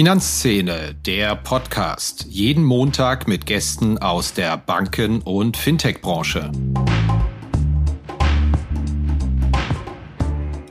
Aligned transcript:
Finanzszene, 0.00 0.94
der 0.94 1.36
Podcast. 1.36 2.24
Jeden 2.26 2.64
Montag 2.64 3.28
mit 3.28 3.44
Gästen 3.44 3.98
aus 3.98 4.32
der 4.32 4.56
Banken- 4.56 5.20
und 5.20 5.58
Fintech-Branche. 5.58 6.50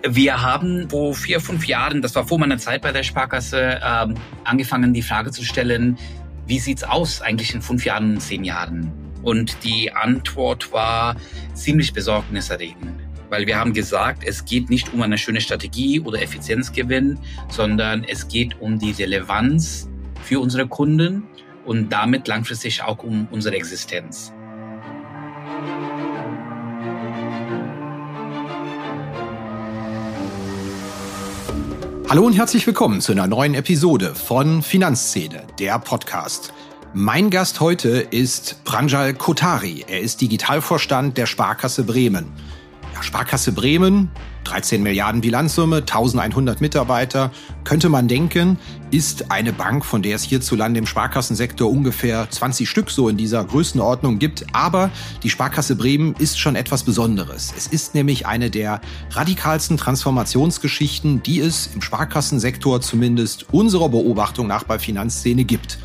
Wir 0.01 0.41
haben 0.41 0.89
vor 0.89 1.13
vier, 1.13 1.39
fünf 1.39 1.67
Jahren, 1.67 2.01
das 2.01 2.15
war 2.15 2.25
vor 2.25 2.39
meiner 2.39 2.57
Zeit 2.57 2.81
bei 2.81 2.91
der 2.91 3.03
Sparkasse, 3.03 3.79
ähm, 3.85 4.15
angefangen, 4.45 4.95
die 4.95 5.03
Frage 5.03 5.29
zu 5.29 5.45
stellen, 5.45 5.99
wie 6.47 6.57
sieht's 6.57 6.83
aus 6.83 7.21
eigentlich 7.21 7.53
in 7.53 7.61
fünf 7.61 7.85
Jahren, 7.85 8.19
zehn 8.19 8.43
Jahren? 8.43 8.91
Und 9.21 9.63
die 9.63 9.93
Antwort 9.93 10.73
war 10.73 11.15
ziemlich 11.53 11.93
besorgniserregend 11.93 13.08
weil 13.29 13.45
wir 13.45 13.57
haben 13.57 13.73
gesagt, 13.73 14.23
es 14.25 14.45
geht 14.45 14.69
nicht 14.69 14.93
um 14.93 15.01
eine 15.01 15.17
schöne 15.17 15.41
Strategie 15.41 15.99
oder 15.99 16.21
Effizienzgewinn, 16.21 17.19
sondern 17.49 18.03
es 18.03 18.27
geht 18.27 18.59
um 18.59 18.79
die 18.79 18.91
Relevanz 18.91 19.87
für 20.23 20.39
unsere 20.39 20.67
Kunden 20.67 21.27
und 21.65 21.89
damit 21.89 22.27
langfristig 22.27 22.81
auch 22.81 23.03
um 23.03 23.27
unsere 23.31 23.55
Existenz. 23.55 24.33
Hallo 32.09 32.25
und 32.25 32.33
herzlich 32.33 32.65
willkommen 32.65 33.01
zu 33.01 33.11
einer 33.11 33.27
neuen 33.27 33.53
Episode 33.53 34.15
von 34.15 34.63
Finanzszene, 34.63 35.43
der 35.59 35.77
Podcast. 35.77 36.51
Mein 36.95 37.29
Gast 37.29 37.59
heute 37.59 37.99
ist 37.99 38.63
Pranjal 38.63 39.13
Kotari. 39.13 39.85
Er 39.87 39.99
ist 39.99 40.19
Digitalvorstand 40.19 41.19
der 41.19 41.27
Sparkasse 41.27 41.83
Bremen. 41.83 42.33
Sparkasse 43.03 43.51
Bremen, 43.51 44.09
13 44.43 44.81
Milliarden 44.81 45.21
Bilanzsumme, 45.21 45.77
1100 45.77 46.61
Mitarbeiter, 46.61 47.31
könnte 47.63 47.89
man 47.89 48.07
denken, 48.07 48.57
ist 48.91 49.31
eine 49.31 49.53
Bank, 49.53 49.85
von 49.85 50.01
der 50.01 50.15
es 50.15 50.23
hierzulande 50.23 50.79
im 50.79 50.85
Sparkassensektor 50.85 51.69
ungefähr 51.69 52.29
20 52.29 52.69
Stück 52.69 52.89
so 52.89 53.09
in 53.09 53.17
dieser 53.17 53.43
Größenordnung 53.43 54.19
gibt. 54.19 54.45
Aber 54.53 54.89
die 55.23 55.29
Sparkasse 55.29 55.75
Bremen 55.75 56.15
ist 56.17 56.39
schon 56.39 56.55
etwas 56.55 56.83
Besonderes. 56.83 57.53
Es 57.55 57.67
ist 57.67 57.95
nämlich 57.95 58.25
eine 58.25 58.49
der 58.49 58.81
radikalsten 59.11 59.77
Transformationsgeschichten, 59.77 61.21
die 61.23 61.39
es 61.39 61.69
im 61.73 61.81
Sparkassensektor 61.81 62.81
zumindest 62.81 63.53
unserer 63.53 63.89
Beobachtung 63.89 64.47
nach 64.47 64.63
bei 64.63 64.79
Finanzszene 64.79 65.43
gibt. 65.43 65.77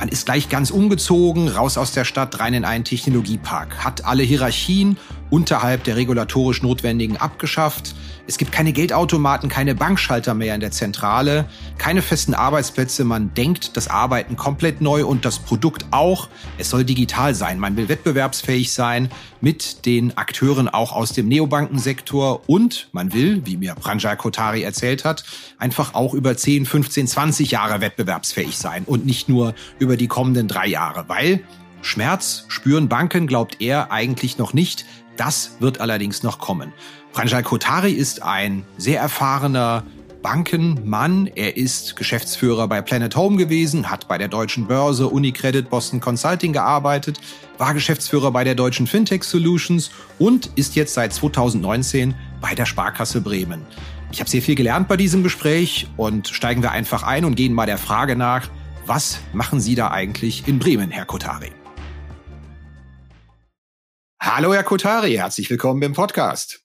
Man 0.00 0.08
ist 0.08 0.24
gleich 0.24 0.48
ganz 0.48 0.70
umgezogen, 0.70 1.48
raus 1.48 1.76
aus 1.76 1.92
der 1.92 2.06
Stadt, 2.06 2.40
rein 2.40 2.54
in 2.54 2.64
einen 2.64 2.84
Technologiepark, 2.84 3.84
hat 3.84 4.06
alle 4.06 4.22
Hierarchien 4.22 4.96
unterhalb 5.30 5.84
der 5.84 5.96
regulatorisch 5.96 6.62
Notwendigen 6.62 7.16
abgeschafft. 7.16 7.94
Es 8.26 8.38
gibt 8.38 8.52
keine 8.52 8.72
Geldautomaten, 8.72 9.48
keine 9.48 9.74
Bankschalter 9.74 10.34
mehr 10.34 10.54
in 10.54 10.60
der 10.60 10.70
Zentrale, 10.70 11.46
keine 11.78 12.02
festen 12.02 12.34
Arbeitsplätze. 12.34 13.04
Man 13.04 13.34
denkt 13.34 13.76
das 13.76 13.88
Arbeiten 13.88 14.36
komplett 14.36 14.80
neu 14.80 15.04
und 15.04 15.24
das 15.24 15.38
Produkt 15.38 15.86
auch. 15.90 16.28
Es 16.58 16.70
soll 16.70 16.84
digital 16.84 17.34
sein. 17.34 17.58
Man 17.58 17.76
will 17.76 17.88
wettbewerbsfähig 17.88 18.72
sein 18.72 19.08
mit 19.40 19.86
den 19.86 20.16
Akteuren 20.16 20.68
auch 20.68 20.92
aus 20.92 21.12
dem 21.12 21.28
Neobankensektor 21.28 22.48
und 22.48 22.88
man 22.92 23.12
will, 23.12 23.42
wie 23.46 23.56
mir 23.56 23.74
Pranjal 23.74 24.16
Kotari 24.16 24.62
erzählt 24.62 25.04
hat, 25.04 25.24
einfach 25.58 25.94
auch 25.94 26.14
über 26.14 26.36
10, 26.36 26.66
15, 26.66 27.06
20 27.06 27.50
Jahre 27.50 27.80
wettbewerbsfähig 27.80 28.56
sein 28.56 28.84
und 28.84 29.06
nicht 29.06 29.28
nur 29.28 29.54
über 29.78 29.96
die 29.96 30.08
kommenden 30.08 30.46
drei 30.46 30.66
Jahre, 30.66 31.04
weil 31.08 31.40
Schmerz 31.82 32.44
spüren 32.48 32.88
Banken, 32.88 33.26
glaubt 33.26 33.60
er 33.60 33.90
eigentlich 33.90 34.38
noch 34.38 34.52
nicht. 34.52 34.84
Das 35.20 35.56
wird 35.60 35.82
allerdings 35.82 36.22
noch 36.22 36.38
kommen. 36.38 36.72
Pranjal 37.12 37.42
Kotari 37.42 37.92
ist 37.92 38.22
ein 38.22 38.64
sehr 38.78 39.00
erfahrener 39.00 39.84
Bankenmann. 40.22 41.26
Er 41.26 41.58
ist 41.58 41.94
Geschäftsführer 41.96 42.66
bei 42.68 42.80
Planet 42.80 43.14
Home 43.16 43.36
gewesen, 43.36 43.90
hat 43.90 44.08
bei 44.08 44.16
der 44.16 44.28
Deutschen 44.28 44.66
Börse, 44.66 45.08
Unicredit, 45.08 45.68
Boston 45.68 46.00
Consulting 46.00 46.54
gearbeitet, 46.54 47.20
war 47.58 47.74
Geschäftsführer 47.74 48.30
bei 48.30 48.44
der 48.44 48.54
Deutschen 48.54 48.86
Fintech 48.86 49.24
Solutions 49.24 49.90
und 50.18 50.46
ist 50.56 50.74
jetzt 50.74 50.94
seit 50.94 51.12
2019 51.12 52.14
bei 52.40 52.54
der 52.54 52.64
Sparkasse 52.64 53.20
Bremen. 53.20 53.66
Ich 54.12 54.20
habe 54.20 54.30
sehr 54.30 54.40
viel 54.40 54.54
gelernt 54.54 54.88
bei 54.88 54.96
diesem 54.96 55.22
Gespräch 55.22 55.86
und 55.98 56.28
steigen 56.28 56.62
wir 56.62 56.70
einfach 56.70 57.02
ein 57.02 57.26
und 57.26 57.34
gehen 57.34 57.52
mal 57.52 57.66
der 57.66 57.76
Frage 57.76 58.16
nach, 58.16 58.48
was 58.86 59.18
machen 59.34 59.60
Sie 59.60 59.74
da 59.74 59.90
eigentlich 59.90 60.48
in 60.48 60.58
Bremen, 60.58 60.90
Herr 60.90 61.04
Kotari? 61.04 61.59
Hallo, 64.22 64.52
Herr 64.52 64.64
Kotari, 64.64 65.14
herzlich 65.14 65.48
willkommen 65.48 65.80
im 65.80 65.94
Podcast. 65.94 66.62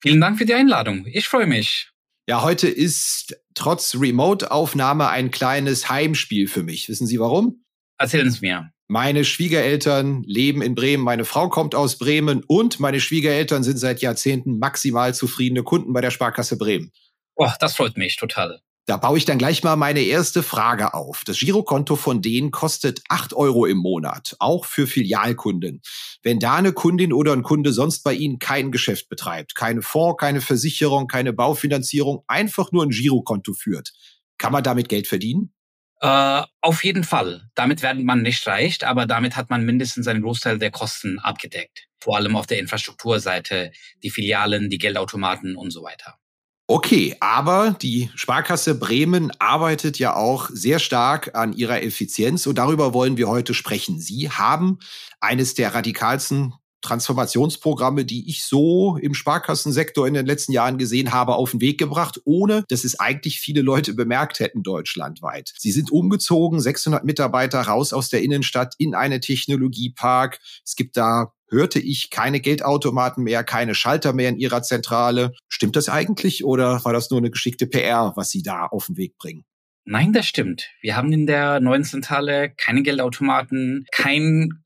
Vielen 0.00 0.20
Dank 0.20 0.38
für 0.38 0.46
die 0.46 0.54
Einladung. 0.54 1.04
Ich 1.06 1.26
freue 1.26 1.46
mich. 1.46 1.90
Ja, 2.28 2.42
heute 2.42 2.68
ist 2.68 3.36
trotz 3.54 3.96
Remote-Aufnahme 3.96 5.08
ein 5.08 5.32
kleines 5.32 5.90
Heimspiel 5.90 6.46
für 6.46 6.62
mich. 6.62 6.88
Wissen 6.88 7.08
Sie 7.08 7.18
warum? 7.18 7.64
Erzählen 7.98 8.30
Sie 8.30 8.38
mir. 8.40 8.70
Meine 8.86 9.24
Schwiegereltern 9.24 10.22
leben 10.22 10.62
in 10.62 10.76
Bremen, 10.76 11.02
meine 11.02 11.24
Frau 11.24 11.48
kommt 11.48 11.74
aus 11.74 11.98
Bremen 11.98 12.44
und 12.46 12.78
meine 12.78 13.00
Schwiegereltern 13.00 13.64
sind 13.64 13.78
seit 13.78 14.00
Jahrzehnten 14.00 14.60
maximal 14.60 15.12
zufriedene 15.12 15.64
Kunden 15.64 15.92
bei 15.92 16.00
der 16.00 16.12
Sparkasse 16.12 16.56
Bremen. 16.56 16.92
Oh, 17.34 17.50
das 17.58 17.74
freut 17.74 17.96
mich 17.96 18.16
total. 18.16 18.60
Da 18.86 18.96
baue 18.96 19.18
ich 19.18 19.24
dann 19.24 19.38
gleich 19.38 19.64
mal 19.64 19.74
meine 19.74 20.00
erste 20.00 20.44
Frage 20.44 20.94
auf. 20.94 21.24
Das 21.24 21.40
Girokonto 21.40 21.96
von 21.96 22.22
denen 22.22 22.52
kostet 22.52 23.02
acht 23.08 23.34
Euro 23.34 23.66
im 23.66 23.78
Monat, 23.78 24.36
auch 24.38 24.64
für 24.64 24.86
Filialkunden. 24.86 25.82
Wenn 26.22 26.38
da 26.38 26.54
eine 26.54 26.72
Kundin 26.72 27.12
oder 27.12 27.32
ein 27.32 27.42
Kunde 27.42 27.72
sonst 27.72 28.04
bei 28.04 28.14
Ihnen 28.14 28.38
kein 28.38 28.70
Geschäft 28.70 29.08
betreibt, 29.08 29.56
keine 29.56 29.82
Fonds, 29.82 30.18
keine 30.20 30.40
Versicherung, 30.40 31.08
keine 31.08 31.32
Baufinanzierung, 31.32 32.22
einfach 32.28 32.70
nur 32.70 32.84
ein 32.84 32.90
Girokonto 32.90 33.54
führt, 33.54 33.92
kann 34.38 34.52
man 34.52 34.62
damit 34.62 34.88
Geld 34.88 35.08
verdienen? 35.08 35.52
Äh, 36.00 36.42
auf 36.60 36.84
jeden 36.84 37.02
Fall. 37.02 37.48
Damit 37.56 37.82
werden 37.82 38.04
man 38.04 38.22
nicht 38.22 38.46
reich, 38.46 38.86
aber 38.86 39.06
damit 39.06 39.34
hat 39.34 39.50
man 39.50 39.64
mindestens 39.64 40.06
einen 40.06 40.22
Großteil 40.22 40.60
der 40.60 40.70
Kosten 40.70 41.18
abgedeckt. 41.18 41.88
Vor 41.98 42.16
allem 42.16 42.36
auf 42.36 42.46
der 42.46 42.60
Infrastrukturseite, 42.60 43.72
die 44.04 44.10
Filialen, 44.10 44.70
die 44.70 44.78
Geldautomaten 44.78 45.56
und 45.56 45.72
so 45.72 45.82
weiter. 45.82 46.20
Okay, 46.68 47.14
aber 47.20 47.76
die 47.80 48.10
Sparkasse 48.16 48.74
Bremen 48.74 49.30
arbeitet 49.38 50.00
ja 50.00 50.16
auch 50.16 50.50
sehr 50.52 50.80
stark 50.80 51.36
an 51.36 51.52
ihrer 51.52 51.80
Effizienz 51.84 52.44
und 52.48 52.58
darüber 52.58 52.92
wollen 52.92 53.16
wir 53.16 53.28
heute 53.28 53.54
sprechen. 53.54 54.00
Sie 54.00 54.30
haben 54.30 54.80
eines 55.20 55.54
der 55.54 55.74
radikalsten 55.74 56.54
Transformationsprogramme, 56.82 58.04
die 58.04 58.28
ich 58.28 58.44
so 58.44 58.96
im 58.96 59.14
Sparkassensektor 59.14 60.08
in 60.08 60.14
den 60.14 60.26
letzten 60.26 60.52
Jahren 60.52 60.76
gesehen 60.76 61.12
habe, 61.12 61.36
auf 61.36 61.52
den 61.52 61.60
Weg 61.60 61.78
gebracht, 61.78 62.20
ohne 62.24 62.64
dass 62.68 62.84
es 62.84 62.98
eigentlich 62.98 63.40
viele 63.40 63.62
Leute 63.62 63.94
bemerkt 63.94 64.40
hätten 64.40 64.62
deutschlandweit. 64.62 65.52
Sie 65.58 65.72
sind 65.72 65.90
umgezogen, 65.92 66.60
600 66.60 67.04
Mitarbeiter 67.04 67.60
raus 67.62 67.92
aus 67.92 68.08
der 68.08 68.22
Innenstadt 68.22 68.74
in 68.78 68.94
eine 68.94 69.20
Technologiepark. 69.20 70.40
Es 70.64 70.74
gibt 70.74 70.96
da 70.96 71.32
hörte 71.48 71.78
ich 71.78 72.10
keine 72.10 72.40
Geldautomaten 72.40 73.24
mehr, 73.24 73.44
keine 73.44 73.74
Schalter 73.74 74.12
mehr 74.12 74.28
in 74.28 74.38
ihrer 74.38 74.62
Zentrale. 74.62 75.32
Stimmt 75.48 75.76
das 75.76 75.88
eigentlich 75.88 76.44
oder 76.44 76.84
war 76.84 76.92
das 76.92 77.10
nur 77.10 77.18
eine 77.18 77.30
geschickte 77.30 77.66
PR, 77.66 78.12
was 78.16 78.30
Sie 78.30 78.42
da 78.42 78.66
auf 78.66 78.86
den 78.86 78.96
Weg 78.96 79.16
bringen? 79.18 79.44
Nein, 79.84 80.12
das 80.12 80.26
stimmt. 80.26 80.68
Wir 80.80 80.96
haben 80.96 81.12
in 81.12 81.26
der 81.26 81.60
neuen 81.60 81.84
Zentrale 81.84 82.52
keine 82.56 82.82
Geldautomaten, 82.82 83.86
kein 83.92 84.64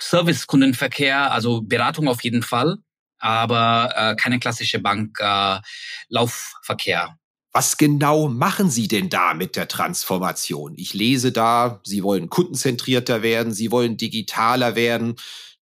Servicekundenverkehr, 0.00 1.32
also 1.32 1.62
Beratung 1.62 2.06
auf 2.06 2.22
jeden 2.22 2.42
Fall, 2.42 2.76
aber 3.18 3.92
äh, 3.96 4.14
keine 4.16 4.38
klassische 4.38 4.78
Banklaufverkehr. 4.78 7.04
Äh, 7.04 7.14
was 7.50 7.78
genau 7.78 8.28
machen 8.28 8.70
Sie 8.70 8.88
denn 8.88 9.08
da 9.08 9.32
mit 9.32 9.56
der 9.56 9.68
Transformation? 9.68 10.74
Ich 10.76 10.92
lese 10.92 11.32
da, 11.32 11.80
Sie 11.82 12.02
wollen 12.02 12.28
kundenzentrierter 12.28 13.22
werden, 13.22 13.54
Sie 13.54 13.72
wollen 13.72 13.96
digitaler 13.96 14.76
werden. 14.76 15.16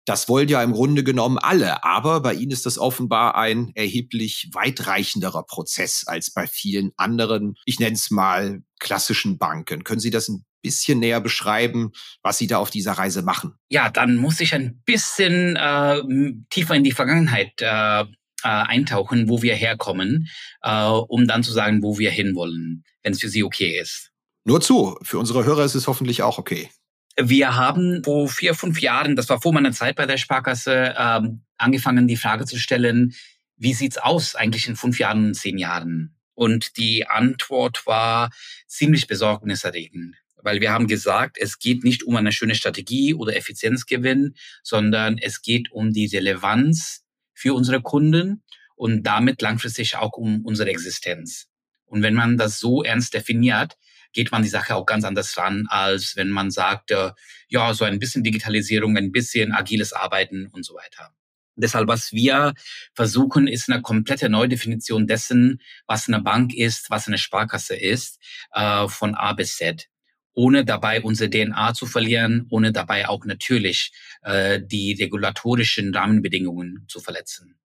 Das 0.05 0.29
wollen 0.29 0.47
ja 0.47 0.61
im 0.61 0.71
Grunde 0.71 1.03
genommen 1.03 1.39
alle, 1.39 1.83
aber 1.83 2.21
bei 2.21 2.33
Ihnen 2.35 2.51
ist 2.51 2.67
das 2.67 2.77
offenbar 2.77 3.35
ein 3.35 3.71
erheblich 3.73 4.49
weitreichenderer 4.53 5.43
Prozess 5.43 6.03
als 6.05 6.31
bei 6.31 6.45
vielen 6.45 6.91
anderen, 6.95 7.55
ich 7.65 7.79
nenne 7.79 7.95
es 7.95 8.11
mal 8.11 8.61
klassischen 8.79 9.39
Banken. 9.39 9.83
Können 9.83 9.99
Sie 9.99 10.11
das 10.11 10.29
ein 10.29 10.45
bisschen 10.61 10.99
näher 10.99 11.21
beschreiben, 11.21 11.91
was 12.21 12.37
Sie 12.37 12.47
da 12.47 12.57
auf 12.57 12.69
dieser 12.69 12.93
Reise 12.93 13.23
machen? 13.23 13.55
Ja, 13.69 13.89
dann 13.89 14.15
muss 14.15 14.39
ich 14.39 14.53
ein 14.53 14.81
bisschen 14.85 15.55
äh, 15.55 16.01
tiefer 16.49 16.75
in 16.75 16.83
die 16.83 16.91
Vergangenheit 16.91 17.53
äh, 17.61 18.01
äh, 18.01 18.05
eintauchen, 18.43 19.27
wo 19.27 19.41
wir 19.41 19.55
herkommen, 19.55 20.27
äh, 20.61 20.85
um 20.85 21.27
dann 21.27 21.43
zu 21.43 21.51
sagen, 21.51 21.81
wo 21.81 21.97
wir 21.97 22.11
hinwollen, 22.11 22.83
wenn 23.01 23.13
es 23.13 23.21
für 23.21 23.29
Sie 23.29 23.43
okay 23.43 23.79
ist. 23.79 24.11
Nur 24.43 24.61
zu, 24.61 24.97
für 25.01 25.17
unsere 25.17 25.45
Hörer 25.45 25.65
ist 25.65 25.73
es 25.73 25.87
hoffentlich 25.87 26.21
auch 26.21 26.37
okay. 26.37 26.69
Wir 27.17 27.55
haben 27.55 28.03
vor 28.03 28.27
vier, 28.27 28.55
fünf 28.55 28.81
Jahren, 28.81 29.15
das 29.15 29.29
war 29.29 29.41
vor 29.41 29.53
meiner 29.53 29.71
Zeit 29.71 29.95
bei 29.95 30.05
der 30.05 30.17
Sparkasse, 30.17 30.93
ähm, 30.97 31.41
angefangen, 31.57 32.07
die 32.07 32.17
Frage 32.17 32.45
zu 32.45 32.59
stellen, 32.59 33.15
wie 33.57 33.73
sieht's 33.73 33.97
aus 33.97 34.35
eigentlich 34.35 34.67
in 34.67 34.75
fünf 34.75 34.99
Jahren, 34.99 35.33
zehn 35.33 35.57
Jahren? 35.57 36.17
Und 36.33 36.75
die 36.77 37.07
Antwort 37.07 37.87
war 37.87 38.31
ziemlich 38.67 39.07
besorgniserregend, 39.07 40.17
weil 40.43 40.59
wir 40.59 40.73
haben 40.73 40.87
gesagt, 40.87 41.37
es 41.39 41.59
geht 41.59 41.85
nicht 41.85 42.03
um 42.03 42.17
eine 42.17 42.33
schöne 42.33 42.55
Strategie 42.55 43.13
oder 43.13 43.37
Effizienzgewinn, 43.37 44.35
sondern 44.61 45.17
es 45.17 45.41
geht 45.41 45.71
um 45.71 45.93
die 45.93 46.07
Relevanz 46.07 47.05
für 47.33 47.53
unsere 47.53 47.81
Kunden 47.81 48.43
und 48.75 49.03
damit 49.03 49.41
langfristig 49.41 49.95
auch 49.95 50.17
um 50.17 50.43
unsere 50.43 50.69
Existenz. 50.69 51.47
Und 51.85 52.01
wenn 52.01 52.13
man 52.13 52.37
das 52.37 52.59
so 52.59 52.83
ernst 52.83 53.13
definiert, 53.13 53.77
geht 54.15 54.31
man 54.31 54.41
die 54.41 54.49
Sache 54.49 54.75
auch 54.75 54.87
ganz 54.87 55.03
anders 55.03 55.37
ran, 55.37 55.67
als 55.69 56.15
wenn 56.15 56.29
man 56.29 56.49
sagt, 56.49 56.89
äh, 56.89 57.11
ja, 57.49 57.73
so 57.75 57.85
ein 57.85 57.99
bisschen 57.99 58.23
Digitalisierung, 58.23 58.97
ein 58.97 59.11
bisschen 59.11 59.51
agiles 59.51 59.93
Arbeiten 59.93 60.47
und 60.47 60.65
so 60.65 60.73
weiter. 60.73 61.13
Deshalb, 61.57 61.87
was 61.87 62.11
wir 62.11 62.53
versuchen, 62.93 63.47
ist 63.47 63.69
eine 63.69 63.81
komplette 63.81 64.29
Neudefinition 64.29 65.07
dessen, 65.07 65.61
was 65.85 66.07
eine 66.07 66.21
Bank 66.21 66.53
ist, 66.53 66.89
was 66.89 67.07
eine 67.07 67.17
Sparkasse 67.17 67.75
ist, 67.75 68.19
äh, 68.53 68.87
von 68.87 69.13
A 69.15 69.33
bis 69.33 69.57
Z 69.57 69.87
ohne 70.35 70.65
dabei 70.65 71.01
unsere 71.01 71.29
DNA 71.29 71.73
zu 71.73 71.85
verlieren, 71.85 72.45
ohne 72.49 72.71
dabei 72.71 73.07
auch 73.07 73.25
natürlich 73.25 73.93
äh, 74.21 74.61
die 74.61 74.93
regulatorischen 74.93 75.95
Rahmenbedingungen 75.95 76.85
zu 76.87 76.99
verletzen. 76.99 77.57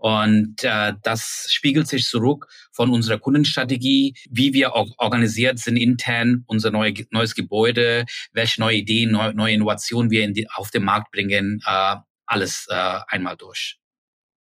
Und 0.00 0.64
äh, 0.64 0.94
das 1.02 1.46
spiegelt 1.50 1.86
sich 1.86 2.06
zurück 2.06 2.46
von 2.72 2.90
unserer 2.90 3.18
Kundenstrategie, 3.18 4.14
wie 4.30 4.54
wir 4.54 4.72
organisiert 4.72 5.58
sind 5.58 5.76
intern, 5.76 6.42
unser 6.46 6.70
neue, 6.70 6.94
neues 7.10 7.34
Gebäude, 7.34 8.06
welche 8.32 8.62
neue 8.62 8.78
Ideen, 8.78 9.10
neue, 9.12 9.34
neue 9.34 9.52
Innovationen 9.52 10.10
wir 10.10 10.24
in 10.24 10.32
die, 10.32 10.48
auf 10.48 10.70
den 10.70 10.84
Markt 10.84 11.12
bringen, 11.12 11.60
äh, 11.66 11.96
alles 12.24 12.66
äh, 12.70 13.00
einmal 13.08 13.36
durch. 13.36 13.76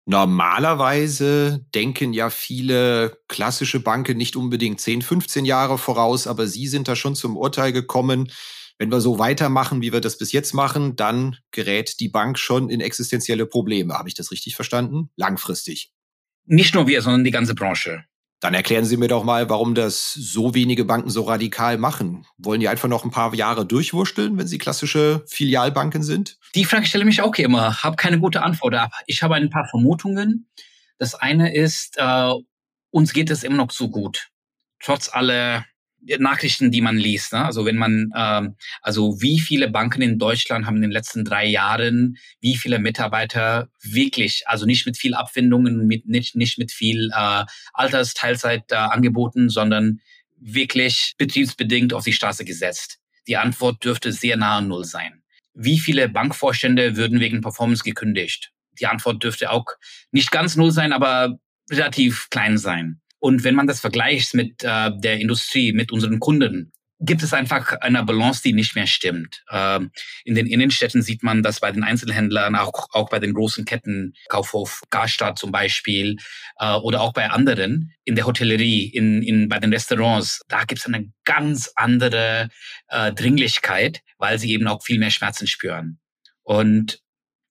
Normalerweise 0.05 1.65
denken 1.73 2.11
ja 2.11 2.29
viele 2.29 3.17
klassische 3.29 3.79
Banken 3.79 4.17
nicht 4.17 4.35
unbedingt 4.35 4.81
10, 4.81 5.03
15 5.03 5.45
Jahre 5.45 5.77
voraus, 5.77 6.27
aber 6.27 6.47
Sie 6.47 6.67
sind 6.67 6.89
da 6.89 6.97
schon 6.97 7.15
zum 7.15 7.37
Urteil 7.37 7.71
gekommen, 7.71 8.29
wenn 8.77 8.91
wir 8.91 9.01
so 9.01 9.19
weitermachen, 9.19 9.81
wie 9.81 9.93
wir 9.93 10.01
das 10.01 10.17
bis 10.17 10.31
jetzt 10.31 10.53
machen, 10.53 10.95
dann 10.95 11.37
gerät 11.51 11.99
die 11.99 12.09
Bank 12.09 12.37
schon 12.37 12.69
in 12.69 12.81
existenzielle 12.81 13.45
Probleme. 13.45 13.93
Habe 13.93 14.09
ich 14.09 14.15
das 14.15 14.31
richtig 14.31 14.55
verstanden? 14.55 15.09
Langfristig. 15.15 15.91
Nicht 16.45 16.75
nur 16.75 16.87
wir, 16.87 17.01
sondern 17.01 17.23
die 17.23 17.31
ganze 17.31 17.55
Branche. 17.55 18.05
Dann 18.41 18.53
erklären 18.53 18.85
Sie 18.85 18.97
mir 18.97 19.07
doch 19.07 19.23
mal, 19.23 19.49
warum 19.49 19.73
das 19.75 20.13
so 20.13 20.53
wenige 20.53 20.85
Banken 20.85 21.09
so 21.09 21.23
radikal 21.23 21.77
machen. 21.77 22.27
Wollen 22.37 22.59
die 22.59 22.67
einfach 22.67 22.89
noch 22.89 23.05
ein 23.05 23.11
paar 23.11 23.33
Jahre 23.33 23.65
durchwursteln, 23.65 24.37
wenn 24.37 24.47
sie 24.47 24.57
klassische 24.57 25.23
Filialbanken 25.27 26.03
sind? 26.03 26.37
Die 26.53 26.65
Frage 26.65 26.85
stelle 26.85 27.05
mich 27.05 27.21
auch 27.21 27.33
immer. 27.35 27.81
Habe 27.81 27.95
keine 27.95 28.19
gute 28.19 28.43
Antwort. 28.43 28.75
Ich 29.07 29.23
habe 29.23 29.35
ein 29.35 29.49
paar 29.49 29.67
Vermutungen. 29.67 30.47
Das 30.97 31.15
eine 31.15 31.55
ist, 31.55 31.95
äh, 31.97 32.33
uns 32.91 33.13
geht 33.13 33.29
es 33.29 33.43
immer 33.43 33.57
noch 33.57 33.71
so 33.71 33.89
gut. 33.89 34.29
Trotz 34.79 35.09
aller 35.09 35.65
Nachrichten, 36.19 36.71
die 36.71 36.81
man 36.81 36.97
liest. 36.97 37.33
Ne? 37.33 37.43
Also 37.43 37.65
wenn 37.65 37.77
man, 37.77 38.11
ähm, 38.15 38.55
also 38.81 39.21
wie 39.21 39.39
viele 39.39 39.69
Banken 39.69 40.01
in 40.01 40.19
Deutschland 40.19 40.65
haben 40.65 40.77
in 40.77 40.83
den 40.83 40.91
letzten 40.91 41.25
drei 41.25 41.45
Jahren, 41.45 42.17
wie 42.41 42.55
viele 42.55 42.79
Mitarbeiter 42.79 43.69
wirklich, 43.81 44.43
also 44.47 44.65
nicht 44.65 44.85
mit 44.85 44.97
viel 44.97 45.13
Abfindungen, 45.13 45.87
mit, 45.87 46.07
nicht, 46.07 46.35
nicht 46.35 46.57
mit 46.57 46.71
viel 46.71 47.09
äh, 47.13 47.43
Altersteilzeit 47.73 48.71
äh, 48.71 48.75
angeboten, 48.75 49.49
sondern 49.49 49.99
wirklich 50.37 51.15
betriebsbedingt 51.17 51.93
auf 51.93 52.03
die 52.03 52.13
Straße 52.13 52.45
gesetzt. 52.45 52.99
Die 53.27 53.37
Antwort 53.37 53.83
dürfte 53.83 54.11
sehr 54.11 54.37
nahe 54.37 54.61
Null 54.61 54.85
sein. 54.85 55.23
Wie 55.53 55.79
viele 55.79 56.09
Bankvorstände 56.09 56.97
würden 56.97 57.19
wegen 57.19 57.41
Performance 57.41 57.83
gekündigt? 57.83 58.51
Die 58.79 58.87
Antwort 58.87 59.23
dürfte 59.23 59.51
auch 59.51 59.65
nicht 60.11 60.31
ganz 60.31 60.55
null 60.55 60.71
sein, 60.71 60.91
aber 60.91 61.39
relativ 61.71 62.29
klein 62.29 62.57
sein. 62.57 63.01
Und 63.25 63.43
wenn 63.43 63.55
man 63.55 63.65
das 63.65 63.79
vergleicht 63.79 64.35
mit 64.35 64.63
äh, 64.63 64.91
der 64.99 65.19
Industrie, 65.19 65.73
mit 65.73 65.91
unseren 65.91 66.19
Kunden, 66.19 66.71
gibt 66.99 67.23
es 67.23 67.33
einfach 67.33 67.71
eine 67.81 68.03
Balance, 68.03 68.43
die 68.43 68.53
nicht 68.53 68.75
mehr 68.75 68.85
stimmt. 68.85 69.43
Ähm, 69.51 69.89
in 70.25 70.35
den 70.35 70.45
Innenstädten 70.45 71.01
sieht 71.01 71.23
man 71.23 71.41
das 71.41 71.59
bei 71.59 71.71
den 71.71 71.83
Einzelhändlern, 71.83 72.55
auch, 72.55 72.85
auch 72.91 73.09
bei 73.09 73.17
den 73.17 73.33
großen 73.33 73.65
Ketten, 73.65 74.13
Kaufhof, 74.29 74.83
Karstadt 74.91 75.39
zum 75.39 75.51
Beispiel, 75.51 76.17
äh, 76.59 76.75
oder 76.75 77.01
auch 77.01 77.13
bei 77.13 77.27
anderen, 77.31 77.95
in 78.03 78.13
der 78.13 78.27
Hotellerie, 78.27 78.89
in, 78.89 79.23
in, 79.23 79.49
bei 79.49 79.57
den 79.57 79.73
Restaurants, 79.73 80.43
da 80.47 80.63
gibt 80.65 80.81
es 80.81 80.85
eine 80.85 81.11
ganz 81.23 81.71
andere 81.75 82.49
äh, 82.89 83.11
Dringlichkeit, 83.11 84.01
weil 84.19 84.37
sie 84.37 84.51
eben 84.51 84.67
auch 84.67 84.83
viel 84.83 84.99
mehr 84.99 85.09
Schmerzen 85.09 85.47
spüren. 85.47 85.97
Und 86.43 86.99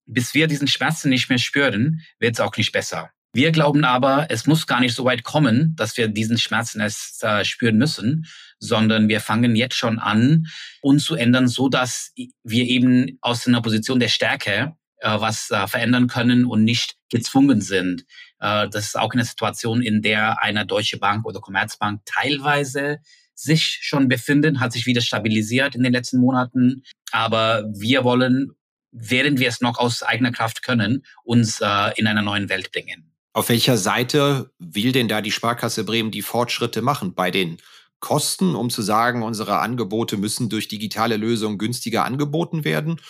bis 0.06 0.35
wir 0.35 0.47
diesen 0.47 0.69
Schmerzen 0.69 1.09
nicht 1.09 1.31
mehr 1.31 1.38
spüren, 1.38 2.00
wird 2.20 2.35
es 2.35 2.41
auch 2.41 2.56
nicht 2.56 2.70
besser. 2.70 3.11
Wir 3.34 3.50
glauben 3.50 3.84
aber, 3.84 4.28
es 4.31 4.46
muss 4.46 4.69
gar 4.69 4.78
nicht 4.78 4.94
so 4.94 5.04
weit 5.04 5.25
kommen, 5.25 5.75
dass 5.75 5.96
wir 5.96 6.06
diesen 6.06 6.38
Schmerzen 6.38 6.81
erst 6.81 7.25
äh, 7.25 7.44
spüren 7.44 7.76
müssen, 7.76 8.26
sondern 8.60 9.08
wir 9.08 9.20
fangen 9.20 9.56
jetzt 9.56 9.75
schon 9.75 9.98
an, 9.98 10.46
uns 10.82 11.04
zu 11.04 11.16
ändern, 11.16 11.48
so 11.48 11.69
dass 11.69 12.12
wir 12.44 12.64
eben 12.64 13.19
aus 13.22 13.46
einer 13.48 13.60
Position 13.60 13.98
der 13.98 14.06
Stärke 14.06 14.76
äh, 14.98 15.20
was 15.20 15.50
äh, 15.50 15.66
verändern 15.66 16.06
können 16.06 16.44
und 16.44 16.62
nicht 16.62 16.94
gezwungen 17.10 17.60
sind. 17.60 18.02
Äh, 18.38 18.69
das 18.69 18.86
ist 18.86 18.98
auch 18.98 19.12
eine 19.12 19.25
Situation, 19.25 19.82
in 19.82 20.00
der 20.00 20.40
eine 20.40 20.64
Deutsche 20.64 20.98
Bank 20.98 21.26
oder 21.26 21.40
Commerzbank 21.40 22.02
teilweise 22.04 22.98
sich 23.34 23.81
schon 23.82 24.06
befinden, 24.06 24.60
hat 24.60 24.72
sich 24.72 24.86
wieder 24.86 25.00
stabilisiert 25.00 25.75
in 25.75 25.82
den 25.82 25.92
letzten 25.92 26.20
Monaten. 26.20 26.84
Aber 27.10 27.64
wir 27.75 28.04
wollen, 28.04 28.52
während 28.92 29.40
wir 29.40 29.48
es 29.48 29.60
noch 29.60 29.78
aus 29.78 30.04
eigener 30.04 30.31
Kraft 30.31 30.62
können, 30.62 31.04
uns 31.25 31.60
äh, 31.60 31.90
in 31.96 32.06
einer 32.06 32.22
neuen 32.22 32.48
Welt 32.48 32.70
bringen. 32.70 33.10
Auf 33.36 33.48
welcher 33.48 33.76
Seite 33.76 34.52
will 34.60 34.92
denn 34.92 35.08
da 35.08 35.20
die 35.20 35.32
Sparkasse 35.32 35.82
Bremen 35.82 36.12
die 36.12 36.22
Fortschritte 36.22 36.82
machen? 36.82 37.14
Bei 37.14 37.32
den 37.32 37.58
Kosten, 37.98 38.54
um 38.54 38.70
zu 38.70 38.81
sagen, 38.81 39.25
unsere 39.25 39.58
Angebote 39.58 40.16
müssen 40.16 40.48
durch 40.48 40.69
digitale 40.69 41.16
Lösungen 41.16 41.58
günstiger 41.58 42.04
angeboten 42.04 42.64
werden? 42.64 43.00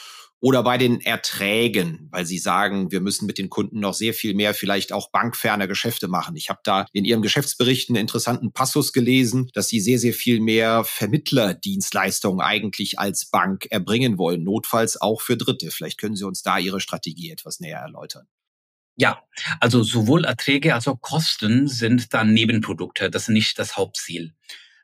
Oder 0.40 0.62
bei 0.62 0.78
den 0.78 1.00
Erträgen, 1.02 2.08
weil 2.10 2.24
Sie 2.24 2.38
sagen, 2.38 2.90
wir 2.90 3.00
müssen 3.00 3.26
mit 3.26 3.36
den 3.36 3.50
Kunden 3.50 3.80
noch 3.80 3.92
sehr 3.92 4.14
viel 4.14 4.34
mehr 4.34 4.54
vielleicht 4.54 4.92
auch 4.92 5.10
bankferne 5.10 5.68
Geschäfte 5.68 6.08
machen. 6.08 6.36
Ich 6.36 6.48
habe 6.48 6.60
da 6.64 6.86
in 6.92 7.04
Ihrem 7.04 7.22
Geschäftsbericht 7.22 7.90
einen 7.90 7.96
interessanten 7.96 8.52
Passus 8.52 8.92
gelesen, 8.94 9.50
dass 9.52 9.68
Sie 9.68 9.80
sehr, 9.80 9.98
sehr 9.98 10.14
viel 10.14 10.40
mehr 10.40 10.84
Vermittlerdienstleistungen 10.84 12.40
eigentlich 12.40 12.98
als 12.98 13.26
Bank 13.26 13.66
erbringen 13.70 14.16
wollen, 14.18 14.42
notfalls 14.42 15.00
auch 15.00 15.20
für 15.20 15.36
Dritte. 15.36 15.70
Vielleicht 15.70 15.98
können 15.98 16.16
Sie 16.16 16.24
uns 16.26 16.42
da 16.42 16.58
Ihre 16.58 16.80
Strategie 16.80 17.30
etwas 17.30 17.60
näher 17.60 17.80
erläutern. 17.80 18.26
Ja, 18.96 19.22
also 19.60 19.82
sowohl 19.82 20.24
Erträge 20.24 20.74
als 20.74 20.86
auch 20.86 21.00
Kosten 21.00 21.66
sind 21.66 22.14
dann 22.14 22.32
Nebenprodukte. 22.32 23.10
Das 23.10 23.22
ist 23.22 23.28
nicht 23.30 23.58
das 23.58 23.76
Hauptziel. 23.76 24.34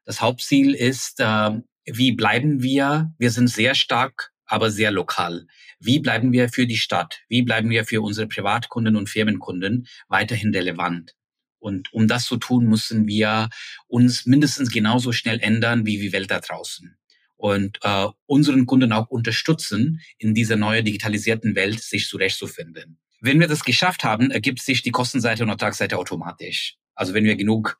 Das 0.05 0.21
Hauptziel 0.21 0.75
ist, 0.75 1.21
äh, 1.21 1.51
wie 1.85 2.13
bleiben 2.13 2.63
wir? 2.63 3.13
Wir 3.19 3.31
sind 3.31 3.49
sehr 3.49 3.75
stark, 3.75 4.33
aber 4.47 4.71
sehr 4.71 4.91
lokal. 4.91 5.47
Wie 5.79 6.01
bleiben 6.01 6.33
wir 6.33 6.49
für 6.49 6.67
die 6.67 6.77
Stadt? 6.77 7.21
Wie 7.29 7.43
bleiben 7.43 7.71
wir 7.71 7.85
für 7.85 8.03
unsere 8.03 8.27
Privatkunden 8.27 8.97
und 8.97 9.09
Firmenkunden 9.09 9.87
weiterhin 10.09 10.53
relevant? 10.53 11.15
Und 11.61 11.93
um 11.93 12.09
das 12.09 12.25
zu 12.25 12.37
tun, 12.37 12.67
müssen 12.67 13.07
wir 13.07 13.49
uns 13.87 14.27
mindestens 14.27 14.71
genauso 14.71 15.13
schnell 15.13 15.39
ändern 15.41 15.87
wie 15.87 15.99
die 15.99 16.13
Welt 16.13 16.31
da 16.31 16.41
draußen 16.41 16.97
und 17.41 17.79
äh, 17.83 18.07
unseren 18.27 18.67
Kunden 18.67 18.93
auch 18.93 19.09
unterstützen, 19.09 20.01
in 20.19 20.35
dieser 20.35 20.57
neuen 20.57 20.85
digitalisierten 20.85 21.55
Welt 21.55 21.81
sich 21.81 22.07
zurechtzufinden. 22.07 22.99
Wenn 23.21 23.41
wir 23.41 23.49
das 23.49 23.65
geschafft 23.65 24.05
haben, 24.05 24.31
ergibt 24.31 24.63
sich 24.63 24.83
die 24.83 24.91
Kostenseite 24.91 25.43
und 25.43 25.51
Ertragsseite 25.51 25.99
automatisch. 25.99 26.77
Also 26.95 27.15
wenn 27.15 27.25
wir 27.25 27.37
genug 27.37 27.79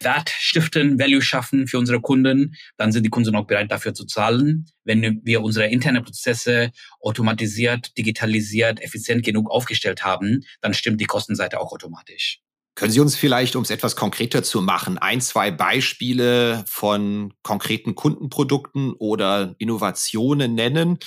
Wert 0.00 0.30
stiften, 0.30 0.98
Value 0.98 1.22
schaffen 1.22 1.66
für 1.66 1.78
unsere 1.78 2.00
Kunden, 2.00 2.54
dann 2.76 2.92
sind 2.92 3.04
die 3.04 3.10
Kunden 3.10 3.34
auch 3.34 3.46
bereit 3.46 3.70
dafür 3.70 3.94
zu 3.94 4.04
zahlen. 4.04 4.66
Wenn 4.84 5.20
wir 5.24 5.42
unsere 5.42 5.66
internen 5.68 6.04
Prozesse 6.04 6.70
automatisiert, 7.00 7.96
digitalisiert, 7.96 8.80
effizient 8.82 9.24
genug 9.24 9.50
aufgestellt 9.50 10.04
haben, 10.04 10.44
dann 10.60 10.74
stimmt 10.74 11.00
die 11.00 11.06
Kostenseite 11.06 11.60
auch 11.60 11.72
automatisch. 11.72 12.40
Können 12.74 12.92
Sie 12.92 13.00
uns 13.00 13.16
vielleicht, 13.16 13.56
um 13.56 13.62
es 13.62 13.70
etwas 13.70 13.96
konkreter 13.96 14.42
zu 14.42 14.60
machen, 14.60 14.98
ein, 14.98 15.22
zwei 15.22 15.50
Beispiele 15.50 16.62
von 16.68 17.32
konkreten 17.42 17.94
Kundenprodukten 17.94 18.92
oder 18.92 19.54
Innovationen 19.56 20.54
nennen, 20.54 20.98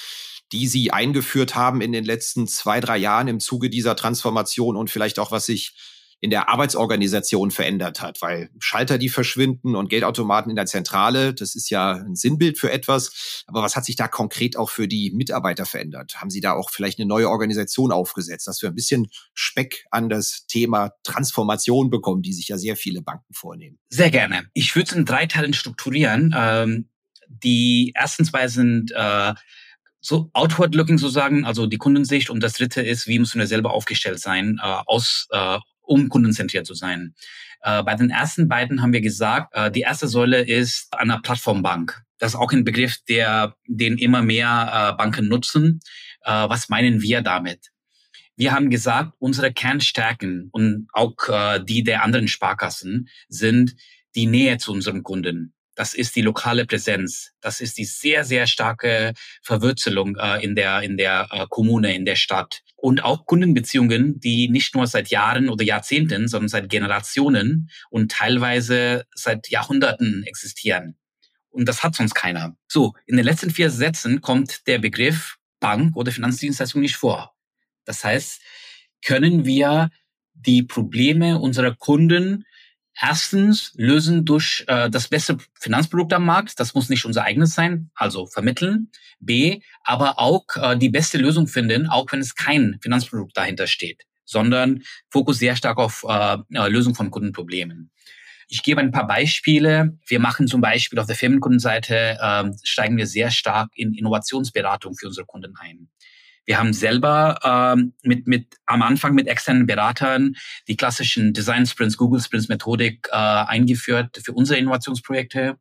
die 0.52 0.68
Sie 0.68 0.92
eingeführt 0.92 1.56
haben 1.56 1.82
in 1.82 1.92
den 1.92 2.06
letzten 2.06 2.48
zwei, 2.48 2.80
drei 2.80 2.98
Jahren 2.98 3.28
im 3.28 3.40
Zuge 3.40 3.70
dieser 3.70 3.96
Transformation 3.96 4.76
und 4.76 4.90
vielleicht 4.90 5.20
auch, 5.20 5.32
was 5.32 5.46
sich 5.46 5.76
in 6.22 6.30
der 6.30 6.50
Arbeitsorganisation 6.50 7.50
verändert 7.50 8.02
hat, 8.02 8.22
weil 8.22 8.50
Schalter, 8.60 8.98
die 8.98 9.10
verschwinden 9.10 9.76
und 9.76 9.90
Geldautomaten 9.90 10.50
in 10.50 10.58
der 10.58 10.66
Zentrale, 10.66 11.34
das 11.34 11.56
ist 11.56 11.70
ja 11.70 11.94
ein 11.94 12.16
Sinnbild 12.16 12.58
für 12.60 12.72
etwas. 12.72 13.44
Aber 13.48 13.62
was 13.62 13.76
hat 13.76 13.86
sich 13.86 13.96
da 13.96 14.08
konkret 14.08 14.58
auch 14.58 14.70
für 14.70 14.88
die 14.88 15.12
Mitarbeiter 15.12 15.66
verändert? 15.66 16.16
Haben 16.18 16.30
Sie 16.30 16.42
da 16.42 16.54
auch 16.54 16.72
vielleicht 16.72 17.00
eine 17.00 17.08
neue 17.08 17.30
Organisation 17.30 17.92
aufgesetzt, 17.92 18.48
dass 18.48 18.62
wir 18.62 18.70
ein 18.70 18.76
bisschen 18.76 19.08
Speck 19.34 19.86
an 19.92 20.10
das 20.10 20.46
Thema 20.48 20.92
Transformation 21.04 21.90
bekommen, 21.90 22.22
die 22.22 22.34
sich 22.34 22.50
ja 22.50 22.58
sehr 22.58 22.76
viele 22.76 23.02
Banken 23.02 23.34
vornehmen? 23.34 23.80
Sehr 23.90 24.12
gerne. 24.12 24.44
Ich 24.54 24.76
würde 24.76 24.90
es 24.90 24.96
in 24.96 25.06
drei 25.06 25.26
Teilen 25.26 25.54
strukturieren. 25.54 26.36
Ähm, 26.38 26.90
die 27.30 27.94
ersten 27.96 28.26
zwei 28.26 28.50
sind 28.50 28.92
äh, 28.92 29.34
so 30.02 30.30
outward 30.34 30.76
looking 30.76 30.98
sozusagen, 30.98 31.46
also 31.46 31.68
die 31.68 31.78
Kundensicht 31.78 32.30
und 32.30 32.42
das 32.42 32.54
dritte 32.54 32.82
ist, 32.82 33.08
wie 33.08 33.20
müssen 33.20 33.40
wir 33.40 33.48
selber 33.48 33.74
aufgestellt 33.74 34.20
sein, 34.20 34.60
äh, 34.62 34.66
aus, 34.86 35.28
äh, 35.32 35.60
um 35.82 36.10
kundenzentriert 36.10 36.66
zu 36.66 36.74
sein. 36.74 37.14
Äh, 37.62 37.84
bei 37.84 37.96
den 37.96 38.10
ersten 38.10 38.48
beiden 38.48 38.82
haben 38.82 38.94
wir 38.94 39.02
gesagt, 39.02 39.54
äh, 39.54 39.72
die 39.72 39.82
erste 39.82 40.08
Säule 40.08 40.42
ist 40.42 40.94
eine 40.94 41.20
Plattformbank. 41.20 42.02
Das 42.18 42.34
ist 42.34 42.40
auch 42.40 42.52
ein 42.52 42.64
Begriff, 42.64 42.98
der, 43.08 43.56
den 43.68 43.98
immer 43.98 44.22
mehr 44.22 44.94
äh, 44.94 44.98
Banken 44.98 45.28
nutzen. 45.28 45.80
Äh, 46.22 46.32
was 46.32 46.70
meinen 46.70 47.02
wir 47.02 47.22
damit? 47.22 47.72
Wir 48.36 48.54
haben 48.54 48.70
gesagt, 48.70 49.14
unsere 49.20 49.52
Kernstärken 49.52 50.50
und 50.54 50.88
auch 50.94 51.16
äh, 51.28 51.64
die 51.64 51.84
der 51.84 52.04
anderen 52.04 52.30
Sparkassen 52.30 53.10
sind 53.28 53.76
die 54.16 54.28
Nähe 54.28 54.58
zu 54.58 54.72
unseren 54.72 55.04
Kunden 55.04 55.54
das 55.80 55.94
ist 55.94 56.18
die 56.18 56.22
lokale 56.22 56.66
Präsenz. 56.66 57.32
Das 57.40 57.62
ist 57.62 57.78
die 57.78 57.86
sehr, 57.86 58.26
sehr 58.26 58.48
starke 58.48 59.14
Verwurzelung 59.42 60.18
äh, 60.18 60.44
in 60.44 60.54
der, 60.54 60.82
in 60.82 60.98
der 60.98 61.30
äh, 61.32 61.46
Kommune, 61.50 61.96
in 61.96 62.04
der 62.04 62.18
Stadt. 62.18 62.64
Und 62.76 63.06
auch 63.06 63.26
Kundenbeziehungen, 63.26 64.20
die 64.20 64.50
nicht 64.50 64.76
nur 64.76 64.88
seit 64.88 65.08
Jahren 65.08 65.48
oder 65.48 65.64
Jahrzehnten, 65.64 66.28
sondern 66.28 66.50
seit 66.50 66.68
Generationen 66.68 67.70
und 67.90 68.12
teilweise 68.12 69.06
seit 69.16 69.48
Jahrhunderten 69.48 70.26
existieren. 70.26 70.98
Und 71.50 71.70
das 71.70 71.82
hat 71.82 71.96
sonst 71.96 72.14
keiner. 72.14 72.58
So, 72.68 72.94
in 73.06 73.16
den 73.16 73.24
letzten 73.24 73.50
vier 73.50 73.70
Sätzen 73.70 74.20
kommt 74.20 74.68
der 74.68 74.80
Begriff 74.80 75.38
Bank 75.62 75.96
oder 75.96 76.12
Finanzdienstleistung 76.12 76.82
nicht 76.82 76.98
vor. 76.98 77.38
Das 77.86 78.04
heißt, 78.04 78.42
können 79.02 79.46
wir 79.46 79.92
die 80.34 80.64
Probleme 80.64 81.40
unserer 81.40 81.74
Kunden 81.74 82.44
erstens 83.00 83.74
lösen 83.76 84.26
durch 84.26 84.64
äh, 84.68 84.90
das 84.90 85.08
beste 85.08 85.38
Finanzprodukt 85.60 86.14
am 86.14 86.26
Markt. 86.26 86.60
Das 86.60 86.74
muss 86.74 86.90
nicht 86.90 87.06
unser 87.06 87.24
eigenes 87.24 87.54
sein, 87.54 87.90
also 87.96 88.26
vermitteln. 88.26 88.92
B, 89.20 89.62
aber 89.84 90.20
auch 90.20 90.46
äh, 90.56 90.78
die 90.78 90.90
beste 90.90 91.18
Lösung 91.18 91.48
finden, 91.48 91.88
auch 91.88 92.12
wenn 92.12 92.20
es 92.20 92.36
kein 92.36 92.78
Finanzprodukt 92.82 93.36
dahinter 93.36 93.68
steht, 93.68 94.04
sondern 94.26 94.84
Fokus 95.10 95.40
sehr 95.40 95.56
stark 95.56 95.78
auf 95.78 96.06
äh, 96.08 96.38
Lösung 96.68 96.96
von 96.96 97.12
Kundenproblemen. 97.12 97.92
Ich 98.52 98.64
gebe 98.64 98.82
ein 98.82 98.92
paar 98.92 99.06
Beispiele. 99.06 99.98
Wir 100.08 100.20
machen 100.20 100.48
zum 100.48 100.60
Beispiel 100.60 100.98
auf 100.98 101.06
der 101.06 101.16
Firmenkundenseite, 101.16 102.18
äh, 102.20 102.52
steigen 102.64 102.98
wir 102.98 103.06
sehr 103.06 103.30
stark 103.30 103.70
in 103.76 103.94
Innovationsberatung 103.94 104.96
für 104.96 105.08
unsere 105.08 105.28
Kunden 105.28 105.54
ein. 105.58 105.90
Wir 106.50 106.58
haben 106.58 106.74
selber 106.74 107.38
ähm, 107.44 107.94
mit, 108.02 108.26
mit 108.26 108.56
am 108.66 108.82
Anfang 108.82 109.14
mit 109.14 109.28
externen 109.28 109.68
Beratern 109.68 110.36
die 110.68 110.76
klassischen 110.76 111.32
Design 111.32 111.68
Sprints, 111.68 111.96
Google 111.96 112.20
Sprints 112.20 112.50
Methodik 112.50 113.08
äh, 113.12 113.16
eingeführt 113.16 114.20
für 114.26 114.34
unsere 114.34 114.58
Innovationsprojekte. 114.58 115.60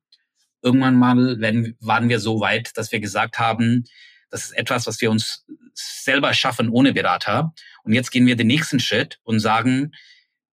Irgendwann 0.63 0.97
mal 0.97 1.41
werden, 1.41 1.77
waren 1.81 2.09
wir 2.09 2.21
so 2.21 2.41
weit, 2.41 2.71
dass 2.79 2.91
wir 2.91 3.01
gesagt 3.01 3.39
haben, 3.39 3.85
das 4.31 4.47
ist 4.47 4.53
etwas, 4.53 4.87
was 4.87 4.99
wir 5.03 5.11
uns 5.11 5.45
selber 5.75 6.33
schaffen 6.33 6.71
ohne 6.71 6.95
Berater. 6.95 7.53
Und 7.83 7.93
jetzt 7.93 8.11
gehen 8.11 8.27
wir 8.27 8.37
den 8.37 8.47
nächsten 8.47 8.81
Schritt 8.81 9.19
und 9.25 9.41
sagen, 9.41 9.93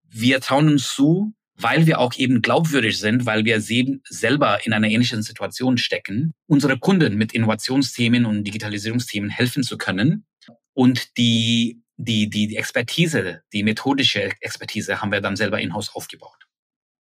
wir 0.03 0.41
trauen 0.41 0.67
uns 0.67 0.93
zu, 0.93 1.33
weil 1.57 1.85
wir 1.87 1.99
auch 1.99 2.13
eben 2.15 2.41
glaubwürdig 2.41 2.97
sind, 2.97 3.25
weil 3.25 3.45
wir 3.45 3.61
selber 3.61 4.65
in 4.65 4.73
einer 4.73 4.87
ähnlichen 4.87 5.21
Situation 5.21 5.77
stecken, 5.77 6.33
unsere 6.47 6.77
Kunden 6.77 7.15
mit 7.15 7.33
Innovationsthemen 7.33 8.25
und 8.25 8.43
Digitalisierungsthemen 8.43 9.29
helfen 9.29 9.63
zu 9.63 9.77
können. 9.77 10.25
Und 10.73 11.17
die, 11.17 11.81
die, 11.97 12.29
die 12.29 12.57
Expertise, 12.57 13.41
die 13.53 13.63
methodische 13.63 14.31
Expertise 14.41 15.01
haben 15.01 15.11
wir 15.11 15.21
dann 15.21 15.37
selber 15.37 15.59
in-house 15.61 15.95
aufgebaut. 15.95 16.45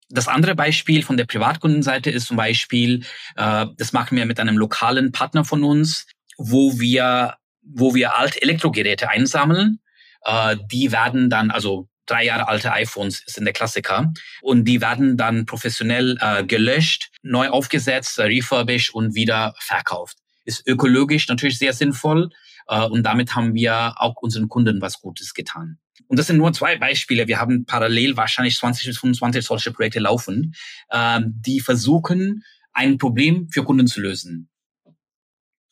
Das 0.08 0.28
andere 0.28 0.54
Beispiel 0.54 1.02
von 1.02 1.16
der 1.16 1.24
Privatkundenseite 1.24 2.10
ist 2.10 2.26
zum 2.26 2.36
Beispiel, 2.36 3.04
äh, 3.36 3.66
das 3.76 3.92
machen 3.92 4.16
wir 4.16 4.26
mit 4.26 4.38
einem 4.38 4.56
lokalen 4.56 5.10
Partner 5.10 5.44
von 5.44 5.64
uns, 5.64 6.06
wo 6.36 6.78
wir, 6.78 7.34
wo 7.62 7.94
wir 7.94 8.16
alte 8.16 8.40
Elektrogeräte 8.40 9.08
einsammeln. 9.08 9.80
Äh, 10.24 10.56
die 10.70 10.92
werden 10.92 11.30
dann, 11.30 11.50
also 11.50 11.88
drei 12.06 12.24
Jahre 12.24 12.48
alte 12.48 12.72
iPhones 12.72 13.22
sind 13.26 13.44
der 13.44 13.52
Klassiker. 13.52 14.12
Und 14.42 14.64
die 14.64 14.80
werden 14.80 15.16
dann 15.16 15.46
professionell 15.46 16.16
äh, 16.20 16.44
gelöscht, 16.44 17.10
neu 17.22 17.48
aufgesetzt, 17.48 18.18
refurbished 18.18 18.94
und 18.94 19.14
wieder 19.14 19.54
verkauft. 19.58 20.18
Ist 20.44 20.66
ökologisch 20.66 21.28
natürlich 21.28 21.58
sehr 21.58 21.72
sinnvoll. 21.72 22.30
Äh, 22.68 22.84
und 22.84 23.02
damit 23.02 23.34
haben 23.34 23.54
wir 23.54 23.94
auch 23.96 24.16
unseren 24.20 24.48
Kunden 24.48 24.80
was 24.80 25.00
Gutes 25.00 25.34
getan. 25.34 25.78
Und 26.08 26.18
das 26.18 26.26
sind 26.26 26.36
nur 26.36 26.52
zwei 26.52 26.76
Beispiele. 26.76 27.28
Wir 27.28 27.38
haben 27.40 27.64
parallel 27.66 28.16
wahrscheinlich 28.16 28.56
20 28.56 28.86
bis 28.86 28.98
25 28.98 29.44
solche 29.44 29.72
Projekte 29.72 30.00
laufen, 30.00 30.54
äh, 30.90 31.20
die 31.24 31.60
versuchen, 31.60 32.44
ein 32.72 32.98
Problem 32.98 33.48
für 33.50 33.64
Kunden 33.64 33.86
zu 33.86 34.00
lösen. 34.00 34.50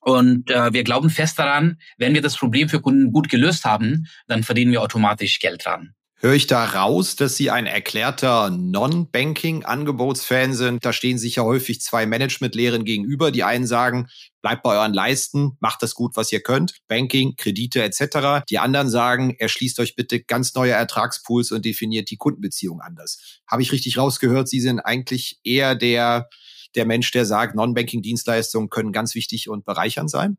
Und 0.01 0.51
äh, 0.51 0.73
wir 0.73 0.83
glauben 0.83 1.11
fest 1.11 1.39
daran, 1.39 1.79
wenn 1.97 2.15
wir 2.15 2.23
das 2.23 2.37
Problem 2.37 2.69
für 2.69 2.81
Kunden 2.81 3.13
gut 3.13 3.29
gelöst 3.29 3.65
haben, 3.65 4.07
dann 4.27 4.43
verdienen 4.43 4.73
wir 4.73 4.83
automatisch 4.83 5.39
Geld 5.39 5.65
dran. 5.65 5.95
Höre 6.25 6.35
ich 6.35 6.47
da 6.47 6.65
raus, 6.65 7.17
dass 7.17 7.35
Sie 7.35 7.51
ein 7.51 7.67
erklärter 7.67 8.49
Non-Banking-Angebotsfan 8.49 10.55
sind? 10.55 10.85
Da 10.85 10.93
stehen 10.93 11.19
sich 11.19 11.35
ja 11.35 11.43
häufig 11.43 11.81
zwei 11.81 12.07
Managementlehren 12.07 12.85
gegenüber. 12.85 13.33
Die 13.33 13.43
einen 13.43 13.67
sagen, 13.67 14.07
bleibt 14.41 14.63
bei 14.63 14.79
euren 14.79 14.95
Leisten, 14.95 15.57
macht 15.59 15.83
das 15.83 15.97
gut, 15.97 16.15
was 16.15 16.31
ihr 16.31 16.41
könnt, 16.41 16.77
Banking, 16.87 17.35
Kredite 17.35 17.83
etc. 17.83 18.45
Die 18.49 18.61
anderen 18.61 18.89
sagen, 18.89 19.35
erschließt 19.37 19.81
euch 19.81 19.97
bitte 19.97 20.23
ganz 20.23 20.55
neue 20.55 20.71
Ertragspools 20.71 21.51
und 21.51 21.65
definiert 21.65 22.09
die 22.09 22.19
Kundenbeziehung 22.19 22.81
anders. 22.81 23.41
Habe 23.49 23.63
ich 23.63 23.73
richtig 23.73 23.99
rausgehört? 23.99 24.49
Sie 24.49 24.61
sind 24.61 24.79
eigentlich 24.79 25.41
eher 25.43 25.75
der, 25.75 26.29
der 26.77 26.87
Mensch, 26.87 27.11
der 27.11 27.27
sagt, 27.27 27.57
Non-Banking-Dienstleistungen 27.57 28.71
können 28.71 28.93
ganz 28.93 29.17
wichtig 29.17 29.49
und 29.49 29.65
bereichernd 29.65 30.09
sein? 30.09 30.39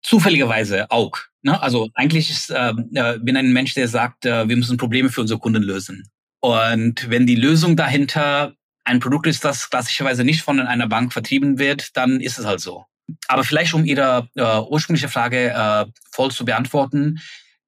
Zufälligerweise 0.00 0.92
auch. 0.92 1.18
Ne? 1.44 1.62
Also 1.62 1.90
eigentlich 1.94 2.30
ist, 2.30 2.50
äh, 2.50 2.72
äh, 2.94 3.18
bin 3.18 3.36
ein 3.36 3.52
Mensch, 3.52 3.74
der 3.74 3.86
sagt, 3.86 4.24
äh, 4.24 4.48
wir 4.48 4.56
müssen 4.56 4.78
Probleme 4.78 5.10
für 5.10 5.20
unsere 5.20 5.38
Kunden 5.38 5.62
lösen. 5.62 6.10
Und 6.40 7.08
wenn 7.10 7.26
die 7.26 7.36
Lösung 7.36 7.76
dahinter 7.76 8.54
ein 8.84 9.00
Produkt 9.00 9.26
ist, 9.26 9.44
das 9.44 9.70
klassischerweise 9.70 10.24
nicht 10.24 10.42
von 10.42 10.58
einer 10.58 10.88
Bank 10.88 11.12
vertrieben 11.12 11.58
wird, 11.58 11.96
dann 11.96 12.20
ist 12.20 12.38
es 12.38 12.46
halt 12.46 12.60
so. 12.60 12.84
Aber 13.28 13.44
vielleicht 13.44 13.74
um 13.74 13.84
Ihre 13.84 14.28
äh, 14.34 14.58
ursprüngliche 14.60 15.08
Frage 15.08 15.50
äh, 15.50 15.86
voll 16.12 16.30
zu 16.30 16.44
beantworten, 16.44 17.20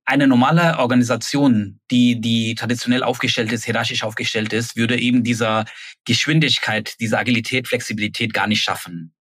eine 0.07 0.27
normale 0.27 0.79
Organisation, 0.79 1.81
die, 1.91 2.21
die 2.21 2.55
traditionell 2.55 3.03
aufgestellt 3.03 3.53
ist, 3.53 3.65
hierarchisch 3.65 4.05
aufgestellt 4.05 4.53
ist, 4.53 4.77
würde 4.77 4.99
eben 4.99 5.25
dieser 5.25 5.65
Geschwindigkeit, 6.05 6.95
dieser 7.01 7.19
Agilität, 7.19 7.67
Flexibilität 7.67 8.33
gar 8.33 8.47
nicht 8.47 8.63
schaffen. 8.63 9.13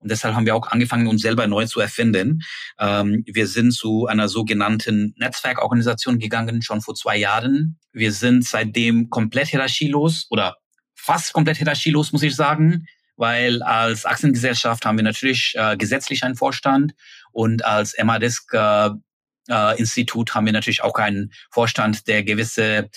Und 0.00 0.10
deshalb 0.10 0.34
haben 0.34 0.46
wir 0.46 0.56
auch 0.56 0.68
angefangen, 0.68 1.06
uns 1.06 1.22
selber 1.22 1.46
neu 1.46 1.66
zu 1.66 1.80
erfinden. 1.80 2.42
Ähm, 2.78 3.22
wir 3.26 3.46
sind 3.46 3.72
zu 3.72 4.06
einer 4.06 4.28
sogenannten 4.28 5.14
Netzwerkorganisation 5.18 6.18
gegangen, 6.18 6.62
schon 6.62 6.80
vor 6.80 6.94
zwei 6.94 7.16
Jahren. 7.16 7.78
Wir 7.92 8.12
sind 8.12 8.44
seitdem 8.44 9.10
komplett 9.10 9.48
hierarchielos 9.48 10.26
oder 10.30 10.56
fast 10.94 11.32
komplett 11.32 11.58
hierarchielos, 11.58 12.12
muss 12.12 12.22
ich 12.22 12.34
sagen, 12.34 12.86
weil 13.16 13.62
als 13.62 14.06
Aktiengesellschaft 14.06 14.86
haben 14.86 14.96
wir 14.96 15.04
natürlich 15.04 15.54
äh, 15.56 15.76
gesetzlich 15.76 16.24
einen 16.24 16.36
Vorstand 16.36 16.94
und 17.32 17.64
als 17.64 17.94
MADISC 18.02 18.52
äh, 18.54 18.90
äh, 19.48 19.78
Institut 19.78 20.34
haben 20.34 20.46
wir 20.46 20.52
natürlich 20.52 20.82
auch 20.82 20.94
einen 20.94 21.32
Vorstand, 21.50 22.06
der 22.06 22.22
gewisse 22.22 22.88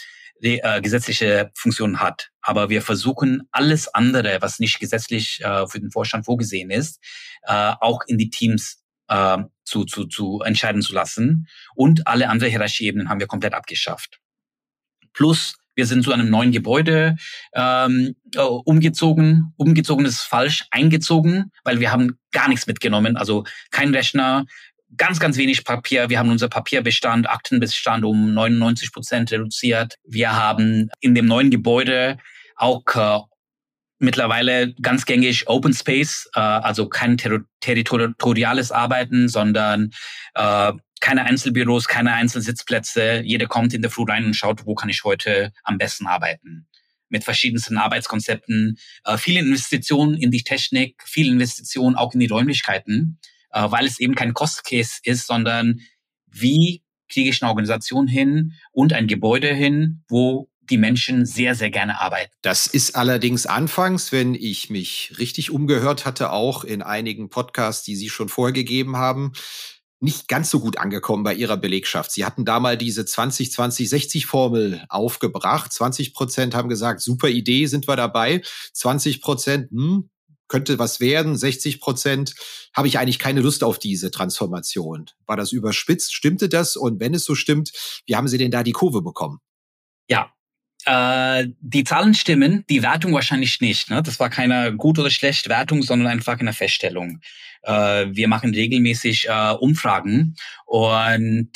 äh, 0.41 0.81
gesetzliche 0.81 1.51
Funktionen 1.55 1.99
hat. 1.99 2.29
Aber 2.41 2.69
wir 2.69 2.81
versuchen 2.81 3.47
alles 3.51 3.87
andere, 3.87 4.41
was 4.41 4.59
nicht 4.59 4.79
gesetzlich 4.79 5.41
äh, 5.41 5.67
für 5.67 5.79
den 5.79 5.91
Vorstand 5.91 6.25
vorgesehen 6.25 6.69
ist, 6.69 6.99
äh, 7.43 7.73
auch 7.79 8.01
in 8.07 8.17
die 8.17 8.29
Teams 8.29 8.83
äh, 9.07 9.37
zu, 9.63 9.85
zu, 9.85 10.05
zu 10.05 10.41
entscheiden 10.41 10.81
zu 10.81 10.93
lassen. 10.93 11.47
Und 11.75 12.07
alle 12.07 12.29
andere 12.29 12.49
Hierarchieebenen 12.49 13.09
haben 13.09 13.19
wir 13.19 13.27
komplett 13.27 13.53
abgeschafft. 13.53 14.19
Plus 15.13 15.55
wir 15.75 15.87
sind 15.87 16.03
zu 16.03 16.11
einem 16.11 16.29
neuen 16.29 16.51
Gebäude 16.51 17.15
ähm, 17.53 18.15
äh, 18.35 18.41
umgezogen. 18.41 19.53
Umgezogen 19.57 20.05
ist 20.05 20.21
falsch, 20.21 20.65
eingezogen, 20.69 21.51
weil 21.63 21.79
wir 21.79 21.91
haben 21.91 22.19
gar 22.31 22.47
nichts 22.47 22.67
mitgenommen. 22.67 23.17
Also 23.17 23.43
kein 23.71 23.93
Rechner, 23.93 24.45
ganz, 24.97 25.19
ganz 25.19 25.37
wenig 25.37 25.63
Papier. 25.63 26.09
Wir 26.09 26.19
haben 26.19 26.29
unser 26.29 26.49
Papierbestand, 26.49 27.29
Aktenbestand 27.29 28.05
um 28.05 28.33
99 28.33 28.91
Prozent 28.91 29.31
reduziert. 29.31 29.95
Wir 30.03 30.33
haben 30.33 30.89
in 30.99 31.15
dem 31.15 31.25
neuen 31.25 31.51
Gebäude 31.51 32.17
auch 32.55 32.83
äh, 32.95 33.19
mittlerweile 33.99 34.73
ganz 34.75 35.05
gängig 35.05 35.47
Open 35.47 35.73
Space, 35.73 36.29
äh, 36.35 36.39
also 36.39 36.87
kein 36.87 37.17
ter 37.17 37.41
territoriales 37.61 38.71
Arbeiten, 38.71 39.29
sondern 39.29 39.91
äh, 40.35 40.73
keine 40.99 41.25
Einzelbüros, 41.25 41.87
keine 41.87 42.13
Einzelsitzplätze. 42.13 43.21
Jeder 43.23 43.47
kommt 43.47 43.73
in 43.73 43.81
der 43.81 43.91
Früh 43.91 44.05
rein 44.07 44.25
und 44.25 44.35
schaut, 44.35 44.65
wo 44.65 44.75
kann 44.75 44.89
ich 44.89 45.03
heute 45.03 45.51
am 45.63 45.77
besten 45.77 46.07
arbeiten. 46.07 46.67
Mit 47.09 47.23
verschiedensten 47.23 47.77
Arbeitskonzepten, 47.77 48.77
äh, 49.05 49.17
viele 49.17 49.39
Investitionen 49.39 50.15
in 50.15 50.31
die 50.31 50.43
Technik, 50.43 51.01
viele 51.05 51.31
Investitionen 51.31 51.95
auch 51.95 52.13
in 52.13 52.19
die 52.19 52.27
Räumlichkeiten 52.27 53.19
äh, 53.53 53.71
weil 53.71 53.85
es 53.85 53.99
eben 53.99 54.15
kein 54.15 54.33
Cost-Case 54.33 54.99
ist, 55.03 55.27
sondern 55.27 55.79
wie 56.29 56.83
kriege 57.09 57.29
ich 57.29 57.41
eine 57.41 57.49
Organisation 57.49 58.07
hin 58.07 58.53
und 58.71 58.93
ein 58.93 59.07
Gebäude 59.07 59.53
hin, 59.53 60.03
wo 60.09 60.49
die 60.69 60.77
Menschen 60.77 61.25
sehr, 61.25 61.55
sehr 61.55 61.69
gerne 61.69 61.99
arbeiten. 61.99 62.31
Das 62.41 62.67
ist 62.67 62.95
allerdings 62.95 63.45
anfangs, 63.45 64.11
wenn 64.11 64.33
ich 64.33 64.69
mich 64.69 65.13
richtig 65.17 65.51
umgehört 65.51 66.05
hatte, 66.05 66.31
auch 66.31 66.63
in 66.63 66.81
einigen 66.81 67.29
Podcasts, 67.29 67.83
die 67.83 67.95
Sie 67.95 68.09
schon 68.09 68.29
vorgegeben 68.29 68.95
haben, 68.95 69.33
nicht 69.99 70.27
ganz 70.27 70.49
so 70.49 70.59
gut 70.59 70.77
angekommen 70.77 71.23
bei 71.23 71.33
Ihrer 71.33 71.57
Belegschaft. 71.57 72.11
Sie 72.11 72.25
hatten 72.25 72.45
da 72.45 72.59
mal 72.59 72.77
diese 72.77 73.03
20-20-60-Formel 73.03 74.85
aufgebracht. 74.89 75.71
20 75.71 76.13
Prozent 76.13 76.55
haben 76.55 76.69
gesagt, 76.69 77.01
super 77.01 77.29
Idee, 77.29 77.67
sind 77.67 77.87
wir 77.87 77.95
dabei. 77.95 78.41
20 78.73 79.21
Prozent, 79.21 79.71
hm, 79.71 80.09
könnte 80.53 80.77
was 80.77 80.99
werden. 80.99 81.35
60 81.35 81.81
Prozent 81.81 82.35
habe 82.75 82.87
ich 82.87 82.99
eigentlich 82.99 83.17
keine 83.17 83.41
Lust 83.41 83.63
auf 83.63 83.79
diese 83.79 84.11
Transformation. 84.11 85.07
War 85.25 85.35
das 85.35 85.51
überspitzt? 85.51 86.13
Stimmte 86.13 86.47
das? 86.47 86.75
Und 86.75 86.99
wenn 86.99 87.15
es 87.15 87.25
so 87.25 87.33
stimmt, 87.33 87.71
wie 88.05 88.15
haben 88.15 88.27
Sie 88.27 88.37
denn 88.37 88.51
da 88.51 88.61
die 88.61 88.71
Kurve 88.71 89.01
bekommen? 89.01 89.39
Ja, 90.07 90.31
äh, 90.85 91.47
die 91.59 91.83
Zahlen 91.83 92.13
stimmen, 92.13 92.65
die 92.69 92.83
Wertung 92.83 93.13
wahrscheinlich 93.13 93.61
nicht. 93.61 93.89
Ne? 93.89 94.03
Das 94.03 94.19
war 94.19 94.29
keine 94.29 94.75
gut 94.75 94.99
oder 94.99 95.09
schlecht 95.09 95.49
Wertung, 95.49 95.81
sondern 95.81 96.07
einfach 96.07 96.39
eine 96.39 96.53
Feststellung. 96.53 97.21
Äh, 97.63 98.05
wir 98.11 98.27
machen 98.27 98.53
regelmäßig 98.53 99.27
äh, 99.29 99.53
Umfragen 99.59 100.35
und 100.67 101.49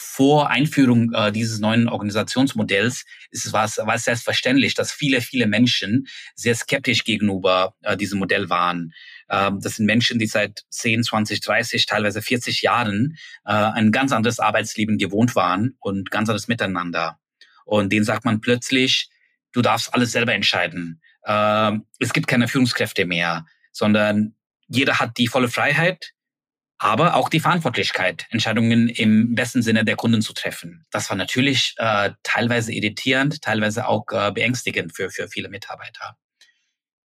vor 0.00 0.48
Einführung 0.48 1.12
äh, 1.12 1.32
dieses 1.32 1.58
neuen 1.58 1.88
Organisationsmodells 1.88 3.04
ist 3.32 3.46
es 3.46 3.52
was, 3.52 3.80
was 3.82 4.04
selbstverständlich, 4.04 4.74
dass 4.74 4.92
viele, 4.92 5.20
viele 5.20 5.48
Menschen 5.48 6.06
sehr 6.36 6.54
skeptisch 6.54 7.02
gegenüber 7.02 7.74
äh, 7.82 7.96
diesem 7.96 8.20
Modell 8.20 8.48
waren. 8.48 8.92
Ähm, 9.28 9.58
das 9.60 9.74
sind 9.74 9.86
Menschen, 9.86 10.20
die 10.20 10.28
seit 10.28 10.62
10, 10.70 11.02
20, 11.02 11.40
30, 11.40 11.86
teilweise 11.86 12.22
40 12.22 12.62
Jahren 12.62 13.18
äh, 13.44 13.50
ein 13.50 13.90
ganz 13.90 14.12
anderes 14.12 14.38
Arbeitsleben 14.38 14.98
gewohnt 14.98 15.34
waren 15.34 15.74
und 15.80 16.12
ganz 16.12 16.28
anderes 16.28 16.46
Miteinander. 16.46 17.18
Und 17.64 17.92
denen 17.92 18.04
sagt 18.04 18.24
man 18.24 18.40
plötzlich, 18.40 19.10
du 19.50 19.62
darfst 19.62 19.92
alles 19.92 20.12
selber 20.12 20.32
entscheiden. 20.32 21.02
Ähm, 21.26 21.86
es 21.98 22.12
gibt 22.12 22.28
keine 22.28 22.46
Führungskräfte 22.46 23.04
mehr, 23.04 23.46
sondern 23.72 24.36
jeder 24.68 25.00
hat 25.00 25.18
die 25.18 25.26
volle 25.26 25.48
Freiheit, 25.48 26.12
aber 26.78 27.16
auch 27.16 27.28
die 27.28 27.40
Verantwortlichkeit, 27.40 28.26
Entscheidungen 28.30 28.88
im 28.88 29.34
besten 29.34 29.62
Sinne 29.62 29.84
der 29.84 29.96
Kunden 29.96 30.22
zu 30.22 30.32
treffen. 30.32 30.86
Das 30.90 31.10
war 31.10 31.16
natürlich 31.16 31.74
äh, 31.78 32.10
teilweise 32.22 32.72
irritierend, 32.72 33.42
teilweise 33.42 33.88
auch 33.88 34.06
äh, 34.12 34.30
beängstigend 34.32 34.94
für, 34.94 35.10
für 35.10 35.28
viele 35.28 35.48
Mitarbeiter. 35.48 36.16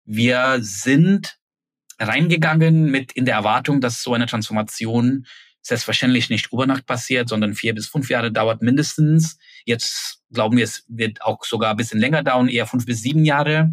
Wir 0.04 0.58
sind 0.60 1.38
reingegangen 1.98 2.90
mit 2.90 3.12
in 3.12 3.24
der 3.24 3.36
Erwartung, 3.36 3.80
dass 3.80 4.02
so 4.02 4.12
eine 4.12 4.26
Transformation 4.26 5.26
selbstverständlich 5.62 6.28
nicht 6.28 6.52
über 6.52 6.66
Nacht 6.66 6.86
passiert, 6.86 7.28
sondern 7.28 7.54
vier 7.54 7.74
bis 7.74 7.86
fünf 7.86 8.10
Jahre 8.10 8.32
dauert 8.32 8.62
mindestens. 8.62 9.38
Jetzt 9.64 10.22
glauben 10.32 10.56
wir, 10.56 10.64
es 10.64 10.84
wird 10.88 11.22
auch 11.22 11.44
sogar 11.44 11.70
ein 11.70 11.76
bisschen 11.76 12.00
länger 12.00 12.22
dauern, 12.22 12.48
eher 12.48 12.66
fünf 12.66 12.84
bis 12.84 13.00
sieben 13.00 13.24
Jahre, 13.24 13.72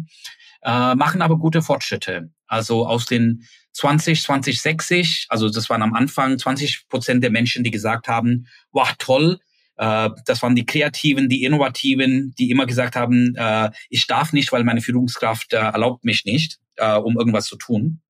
äh, 0.62 0.94
machen 0.94 1.22
aber 1.22 1.38
gute 1.38 1.62
Fortschritte. 1.62 2.30
Also 2.46 2.86
aus 2.86 3.06
den 3.06 3.46
20, 3.72 4.22
20, 4.22 4.60
60, 4.60 5.26
also 5.28 5.48
das 5.48 5.70
waren 5.70 5.82
am 5.82 5.94
Anfang 5.94 6.38
20 6.38 6.88
Prozent 6.88 7.22
der 7.22 7.30
Menschen, 7.30 7.64
die 7.64 7.70
gesagt 7.70 8.08
haben, 8.08 8.46
wow, 8.72 8.92
toll, 8.98 9.38
äh, 9.76 10.10
das 10.26 10.42
waren 10.42 10.56
die 10.56 10.66
Kreativen, 10.66 11.28
die 11.28 11.44
Innovativen, 11.44 12.34
die 12.38 12.50
immer 12.50 12.66
gesagt 12.66 12.96
haben, 12.96 13.34
äh, 13.36 13.70
ich 13.88 14.06
darf 14.06 14.32
nicht, 14.32 14.52
weil 14.52 14.64
meine 14.64 14.80
Führungskraft 14.80 15.52
äh, 15.52 15.58
erlaubt 15.58 16.04
mich 16.04 16.24
nicht, 16.24 16.58
äh, 16.76 16.96
um 16.96 17.16
irgendwas 17.16 17.46
zu 17.46 17.56
tun. 17.56 18.00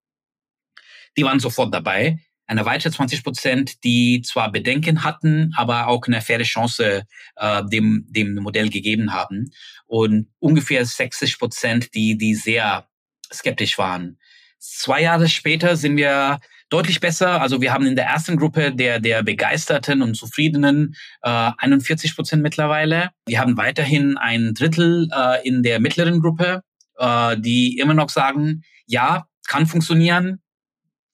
Die 1.16 1.24
waren 1.24 1.40
sofort 1.40 1.74
dabei 1.74 2.18
eine 2.50 2.64
weitere 2.64 2.90
20 2.90 3.22
Prozent, 3.22 3.84
die 3.84 4.22
zwar 4.22 4.50
Bedenken 4.50 5.04
hatten, 5.04 5.52
aber 5.56 5.86
auch 5.86 6.02
eine 6.08 6.20
faire 6.20 6.42
Chance 6.42 7.04
äh, 7.36 7.62
dem, 7.66 8.06
dem 8.08 8.34
Modell 8.34 8.70
gegeben 8.70 9.12
haben. 9.12 9.52
Und 9.86 10.26
ungefähr 10.40 10.84
60 10.84 11.38
Prozent, 11.38 11.94
die, 11.94 12.18
die 12.18 12.34
sehr 12.34 12.88
skeptisch 13.32 13.78
waren. 13.78 14.18
Zwei 14.58 15.02
Jahre 15.02 15.28
später 15.28 15.76
sind 15.76 15.96
wir 15.96 16.40
deutlich 16.70 16.98
besser. 16.98 17.40
Also 17.40 17.60
wir 17.60 17.72
haben 17.72 17.86
in 17.86 17.94
der 17.94 18.06
ersten 18.06 18.36
Gruppe 18.36 18.74
der, 18.74 18.98
der 18.98 19.22
Begeisterten 19.22 20.02
und 20.02 20.16
Zufriedenen 20.16 20.96
äh, 21.22 21.52
41 21.56 22.16
Prozent 22.16 22.42
mittlerweile. 22.42 23.10
Wir 23.26 23.38
haben 23.38 23.56
weiterhin 23.56 24.18
ein 24.18 24.54
Drittel 24.54 25.08
äh, 25.14 25.46
in 25.46 25.62
der 25.62 25.78
mittleren 25.78 26.20
Gruppe, 26.20 26.62
äh, 26.98 27.36
die 27.38 27.78
immer 27.78 27.94
noch 27.94 28.08
sagen, 28.08 28.62
ja, 28.86 29.26
kann 29.46 29.66
funktionieren, 29.66 30.40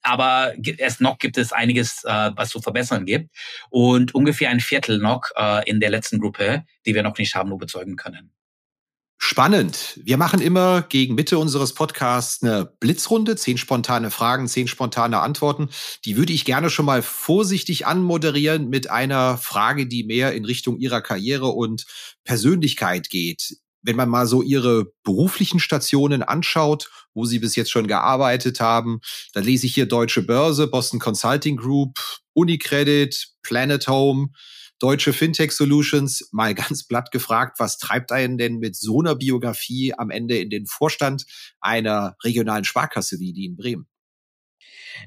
aber 0.06 0.54
erst 0.78 1.00
noch 1.00 1.18
gibt 1.18 1.36
es 1.36 1.52
einiges, 1.52 2.04
äh, 2.04 2.30
was 2.36 2.50
zu 2.50 2.60
verbessern 2.60 3.04
gibt. 3.04 3.30
Und 3.70 4.14
ungefähr 4.14 4.50
ein 4.50 4.60
Viertel 4.60 4.98
noch 4.98 5.22
äh, 5.36 5.68
in 5.68 5.80
der 5.80 5.90
letzten 5.90 6.20
Gruppe, 6.20 6.64
die 6.86 6.94
wir 6.94 7.02
noch 7.02 7.18
nicht 7.18 7.34
haben 7.34 7.52
überzeugen 7.52 7.96
können. 7.96 8.33
Spannend. 9.18 9.98
Wir 10.04 10.18
machen 10.18 10.42
immer 10.42 10.83
gegen 10.83 11.14
Mitte 11.14 11.38
unseres 11.38 11.72
Podcasts 11.72 12.42
eine 12.42 12.66
Blitzrunde, 12.66 13.35
zehn 13.37 13.57
spontane 13.57 14.11
Fragen, 14.11 14.46
zehn 14.46 14.68
spontane 14.68 15.20
Antworten. 15.20 15.70
Die 16.04 16.18
würde 16.18 16.35
ich 16.35 16.44
gerne 16.44 16.68
schon 16.68 16.85
mal 16.85 17.00
vorsichtig 17.00 17.87
anmoderieren 17.87 18.68
mit 18.68 18.90
einer 18.90 19.38
Frage, 19.38 19.87
die 19.87 20.04
mehr 20.04 20.35
in 20.35 20.44
Richtung 20.44 20.76
Ihrer 20.76 21.00
Karriere 21.00 21.46
und 21.48 21.87
Persönlichkeit 22.24 23.09
geht 23.09 23.57
wenn 23.87 23.96
man 23.96 24.09
mal 24.09 24.26
so 24.26 24.42
ihre 24.42 24.87
beruflichen 25.04 25.61
Stationen 25.61 26.22
anschaut, 26.22 26.90
wo 27.16 27.24
sie 27.24 27.40
bis 27.40 27.57
jetzt 27.57 27.70
schon 27.70 27.88
gearbeitet 27.88 28.61
haben, 28.61 29.00
dann 29.33 29.42
lese 29.42 29.66
ich 29.66 29.74
hier 29.74 29.87
Deutsche 29.87 30.22
Börse, 30.22 30.68
Boston 30.68 31.00
Consulting 31.00 31.57
Group, 31.57 31.98
Unicredit, 32.35 33.29
Planet 33.42 33.88
Home, 33.88 34.29
Deutsche 34.79 35.12
Fintech 35.12 35.52
Solutions. 35.52 36.29
Mal 36.33 36.55
ganz 36.55 36.87
platt 36.87 37.11
gefragt, 37.11 37.59
was 37.59 37.79
treibt 37.79 38.12
einen 38.12 38.38
denn 38.38 38.59
mit 38.59 38.76
so 38.76 39.00
einer 39.00 39.16
Biografie 39.16 39.94
am 39.96 40.11
Ende 40.11 40.38
in 40.38 40.50
den 40.50 40.66
Vorstand 40.66 41.24
einer 41.61 42.16
regionalen 42.22 42.64
Sparkasse 42.64 43.18
wie 43.18 43.33
die 43.33 43.46
in 43.46 43.57
Bremen? 43.57 43.87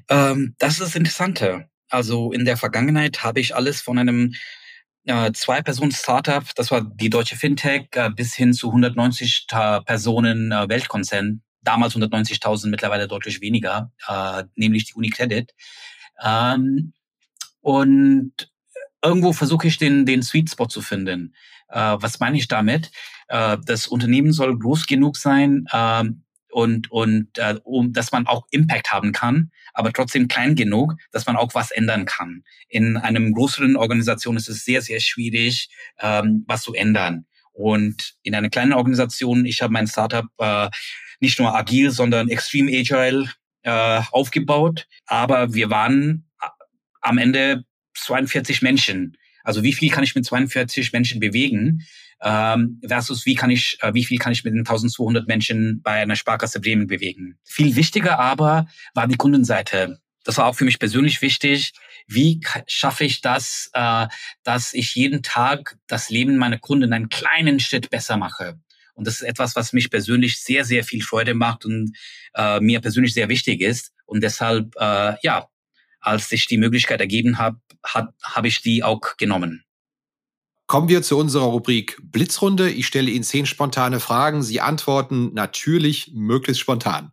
Ähm, 0.08 0.54
das 0.58 0.74
ist 0.74 0.80
das 0.80 0.96
Interessante. 0.96 1.68
Also 1.88 2.32
in 2.32 2.44
der 2.44 2.56
Vergangenheit 2.56 3.22
habe 3.22 3.40
ich 3.40 3.54
alles 3.54 3.80
von 3.80 3.98
einem 3.98 4.34
äh, 5.04 5.32
zwei 5.32 5.62
Personen 5.62 5.92
Startup, 5.92 6.44
das 6.54 6.70
war 6.70 6.82
die 6.82 7.10
deutsche 7.10 7.36
Fintech, 7.36 7.88
äh, 7.92 8.10
bis 8.10 8.34
hin 8.34 8.52
zu 8.52 8.68
190 8.68 9.46
Personen 9.84 10.52
äh, 10.52 10.68
Weltkonzern, 10.68 11.42
damals 11.62 11.94
190.000, 11.94 12.68
mittlerweile 12.68 13.08
deutlich 13.08 13.40
weniger, 13.40 13.92
äh, 14.08 14.44
nämlich 14.54 14.86
die 14.86 14.94
Unicredit. 14.94 15.54
Ähm, 16.22 16.92
und 17.60 18.32
irgendwo 19.02 19.32
versuche 19.32 19.66
ich 19.66 19.78
den, 19.78 20.06
den 20.06 20.22
Sweet 20.22 20.50
Spot 20.50 20.66
zu 20.66 20.82
finden. 20.82 21.34
Äh, 21.68 21.96
was 22.00 22.20
meine 22.20 22.38
ich 22.38 22.48
damit? 22.48 22.90
Äh, 23.28 23.58
das 23.64 23.86
Unternehmen 23.86 24.32
soll 24.32 24.58
groß 24.58 24.86
genug 24.86 25.16
sein, 25.16 25.66
äh, 25.70 26.04
und, 26.50 26.90
und 26.90 27.38
äh, 27.38 27.56
um, 27.64 27.92
dass 27.92 28.12
man 28.12 28.26
auch 28.26 28.46
Impact 28.50 28.90
haben 28.90 29.12
kann, 29.12 29.50
aber 29.72 29.92
trotzdem 29.92 30.28
klein 30.28 30.54
genug, 30.54 30.94
dass 31.12 31.26
man 31.26 31.36
auch 31.36 31.54
was 31.54 31.70
ändern 31.70 32.04
kann. 32.04 32.44
In 32.68 32.96
einem 32.96 33.32
größeren 33.34 33.76
Organisation 33.76 34.36
ist 34.36 34.48
es 34.48 34.64
sehr, 34.64 34.82
sehr 34.82 35.00
schwierig, 35.00 35.70
ähm, 35.98 36.44
was 36.46 36.62
zu 36.62 36.74
ändern. 36.74 37.26
Und 37.52 38.14
in 38.22 38.34
einer 38.34 38.50
kleinen 38.50 38.72
Organisation, 38.72 39.44
ich 39.44 39.62
habe 39.62 39.72
mein 39.72 39.86
Startup 39.86 40.26
äh, 40.38 40.68
nicht 41.20 41.38
nur 41.38 41.54
agil, 41.54 41.90
sondern 41.90 42.28
extrem 42.28 42.68
agile 42.68 43.30
äh, 43.62 44.00
aufgebaut, 44.10 44.86
aber 45.06 45.52
wir 45.52 45.70
waren 45.70 46.30
am 47.02 47.18
Ende 47.18 47.64
42 47.94 48.62
Menschen. 48.62 49.16
Also 49.44 49.62
wie 49.62 49.72
viel 49.72 49.90
kann 49.90 50.04
ich 50.04 50.14
mit 50.14 50.24
42 50.24 50.92
Menschen 50.92 51.20
bewegen? 51.20 51.84
ähm, 52.22 52.80
versus 52.86 53.24
wie 53.26 53.34
kann 53.34 53.50
ich, 53.50 53.78
äh, 53.80 53.94
wie 53.94 54.04
viel 54.04 54.18
kann 54.18 54.32
ich 54.32 54.44
mit 54.44 54.54
den 54.54 54.60
1200 54.60 55.26
Menschen 55.26 55.80
bei 55.82 56.02
einer 56.02 56.16
Sparkasse 56.16 56.60
Bremen 56.60 56.86
bewegen. 56.86 57.38
Viel 57.44 57.76
wichtiger 57.76 58.18
aber 58.18 58.66
war 58.94 59.06
die 59.06 59.16
Kundenseite. 59.16 59.98
Das 60.24 60.36
war 60.36 60.46
auch 60.46 60.54
für 60.54 60.64
mich 60.64 60.78
persönlich 60.78 61.22
wichtig. 61.22 61.72
Wie 62.06 62.40
schaffe 62.66 63.04
ich 63.04 63.20
das, 63.20 63.70
äh, 63.72 64.06
dass 64.42 64.74
ich 64.74 64.94
jeden 64.94 65.22
Tag 65.22 65.76
das 65.86 66.10
Leben 66.10 66.36
meiner 66.36 66.58
Kunden 66.58 66.92
einen 66.92 67.08
kleinen 67.08 67.60
Schritt 67.60 67.90
besser 67.90 68.16
mache? 68.16 68.60
Und 68.94 69.06
das 69.06 69.14
ist 69.14 69.22
etwas, 69.22 69.56
was 69.56 69.72
mich 69.72 69.90
persönlich 69.90 70.40
sehr, 70.40 70.64
sehr 70.64 70.84
viel 70.84 71.02
Freude 71.02 71.34
macht 71.34 71.64
und 71.64 71.96
äh, 72.34 72.60
mir 72.60 72.80
persönlich 72.80 73.14
sehr 73.14 73.30
wichtig 73.30 73.62
ist. 73.62 73.92
Und 74.04 74.22
deshalb, 74.22 74.74
äh, 74.76 75.14
ja, 75.22 75.48
als 76.00 76.28
sich 76.28 76.46
die 76.46 76.58
Möglichkeit 76.58 77.00
ergeben 77.00 77.38
hat, 77.38 77.54
hat 77.82 78.10
habe 78.22 78.48
ich 78.48 78.60
die 78.60 78.82
auch 78.82 79.16
genommen. 79.16 79.64
Kommen 80.66 80.88
wir 80.88 81.02
zu 81.02 81.18
unserer 81.18 81.46
Rubrik 81.46 81.98
Blitzrunde. 82.02 82.70
Ich 82.70 82.86
stelle 82.86 83.10
Ihnen 83.10 83.24
zehn 83.24 83.46
spontane 83.46 84.00
Fragen. 84.00 84.42
Sie 84.42 84.60
antworten 84.60 85.32
natürlich 85.34 86.12
möglichst 86.14 86.60
spontan. 86.60 87.12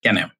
Gerne. 0.00 0.32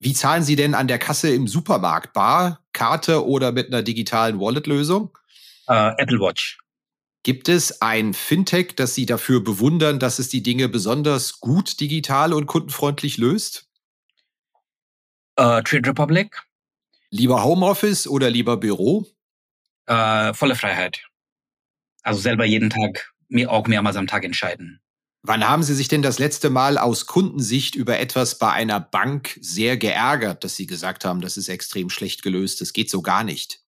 Wie 0.00 0.12
zahlen 0.12 0.44
Sie 0.44 0.56
denn 0.56 0.74
an 0.74 0.88
der 0.88 0.98
Kasse 0.98 1.30
im 1.30 1.48
Supermarkt? 1.48 2.12
Bar, 2.12 2.64
Karte 2.72 3.26
oder 3.26 3.52
mit 3.52 3.68
einer 3.68 3.82
digitalen 3.82 4.38
Wallet-Lösung? 4.38 5.16
Uh, 5.68 5.92
Apple 5.98 6.20
Watch. 6.20 6.58
Gibt 7.24 7.48
es 7.48 7.82
ein 7.82 8.14
Fintech, 8.14 8.76
das 8.76 8.94
Sie 8.94 9.04
dafür 9.04 9.42
bewundern, 9.42 9.98
dass 9.98 10.18
es 10.18 10.28
die 10.28 10.42
Dinge 10.42 10.68
besonders 10.68 11.40
gut 11.40 11.80
digital 11.80 12.32
und 12.32 12.46
kundenfreundlich 12.46 13.18
löst? 13.18 13.68
Uh, 15.38 15.60
Trade 15.62 15.88
Republic. 15.88 16.42
Lieber 17.10 17.42
Homeoffice 17.42 18.06
oder 18.06 18.30
lieber 18.30 18.56
Büro? 18.56 19.06
Uh, 19.90 20.32
volle 20.32 20.54
Freiheit. 20.54 21.04
Also 22.02 22.20
selber 22.20 22.44
jeden 22.44 22.70
Tag, 22.70 23.12
mir 23.28 23.50
auch 23.50 23.66
mehrmals 23.66 23.96
am 23.96 24.06
Tag 24.06 24.24
entscheiden. 24.24 24.80
Wann 25.28 25.46
haben 25.46 25.62
Sie 25.62 25.74
sich 25.74 25.88
denn 25.88 26.00
das 26.00 26.18
letzte 26.18 26.48
Mal 26.48 26.78
aus 26.78 27.04
Kundensicht 27.04 27.74
über 27.74 27.98
etwas 27.98 28.38
bei 28.38 28.50
einer 28.50 28.80
Bank 28.80 29.36
sehr 29.42 29.76
geärgert, 29.76 30.42
dass 30.42 30.56
Sie 30.56 30.64
gesagt 30.66 31.04
haben, 31.04 31.20
das 31.20 31.36
ist 31.36 31.50
extrem 31.50 31.90
schlecht 31.90 32.22
gelöst, 32.22 32.62
das 32.62 32.72
geht 32.72 32.88
so 32.88 33.02
gar 33.02 33.24
nicht? 33.24 33.60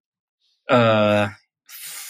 Äh, 0.66 1.26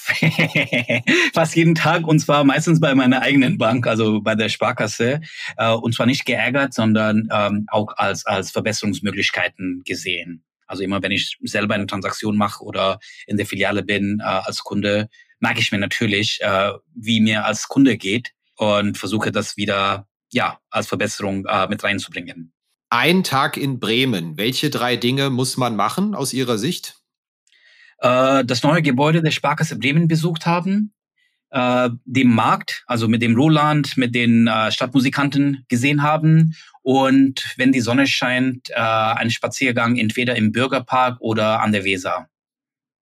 fast 1.33 1.57
jeden 1.57 1.75
Tag 1.75 2.07
und 2.07 2.19
zwar 2.19 2.45
meistens 2.45 2.79
bei 2.79 2.95
meiner 2.95 3.23
eigenen 3.23 3.57
Bank, 3.57 3.87
also 3.87 4.21
bei 4.21 4.35
der 4.35 4.51
Sparkasse. 4.51 5.23
Äh, 5.57 5.73
und 5.73 5.95
zwar 5.95 6.05
nicht 6.05 6.27
geärgert, 6.27 6.75
sondern 6.75 7.27
ähm, 7.33 7.65
auch 7.69 7.97
als, 7.97 8.27
als 8.27 8.51
Verbesserungsmöglichkeiten 8.51 9.81
gesehen. 9.83 10.45
Also 10.67 10.83
immer 10.83 11.01
wenn 11.03 11.13
ich 11.13 11.39
selber 11.45 11.75
eine 11.75 11.87
Transaktion 11.87 12.37
mache 12.37 12.63
oder 12.63 12.99
in 13.27 13.39
der 13.39 13.47
Filiale 13.47 13.83
bin 13.83 14.21
äh, 14.21 14.25
als 14.25 14.59
Kunde, 14.59 15.09
merke 15.41 15.61
ich 15.61 15.73
mir 15.73 15.79
natürlich, 15.79 16.39
äh, 16.43 16.73
wie 16.95 17.23
mir 17.23 17.47
als 17.47 17.67
Kunde 17.69 17.97
geht 17.97 18.35
und 18.59 18.99
versuche 18.99 19.33
das 19.33 19.57
wieder 19.57 20.07
ja 20.31 20.59
als 20.71 20.87
Verbesserung 20.87 21.47
äh, 21.47 21.67
mit 21.69 21.83
reinzubringen. 21.83 22.53
Ein 22.91 23.25
Tag 23.25 23.57
in 23.57 23.81
Bremen. 23.81 24.37
Welche 24.37 24.71
drei 24.71 24.97
Dinge 24.97 25.31
muss 25.31 25.57
man 25.57 25.77
machen 25.77 26.15
aus 26.15 26.33
Ihrer 26.33 26.59
Sicht? 26.59 26.97
Äh, 27.99 28.45
das 28.45 28.63
neue 28.63 28.83
Gebäude 28.83 29.23
der 29.23 29.31
Sparkasse 29.31 29.79
Bremen 29.79 30.09
besucht 30.09 30.47
haben, 30.47 30.93
äh, 31.51 31.91
dem 32.05 32.35
Markt, 32.35 32.85
also 32.87 33.09
mit 33.09 33.23
dem 33.23 33.37
Roland, 33.37 33.97
mit 33.97 34.15
den 34.15 34.47
äh, 34.47 34.71
Stadtmusikanten 34.71 35.65
gesehen 35.69 36.03
haben 36.03 36.55
und 36.83 37.55
wenn 37.57 37.73
die 37.73 37.81
Sonne 37.81 38.07
scheint, 38.07 38.71
äh, 38.71 38.75
einen 38.75 39.31
Spaziergang 39.31 39.97
entweder 39.97 40.37
im 40.37 40.53
Bürgerpark 40.53 41.21
oder 41.21 41.61
an 41.61 41.73
der 41.73 41.85
Weser. 41.85 42.29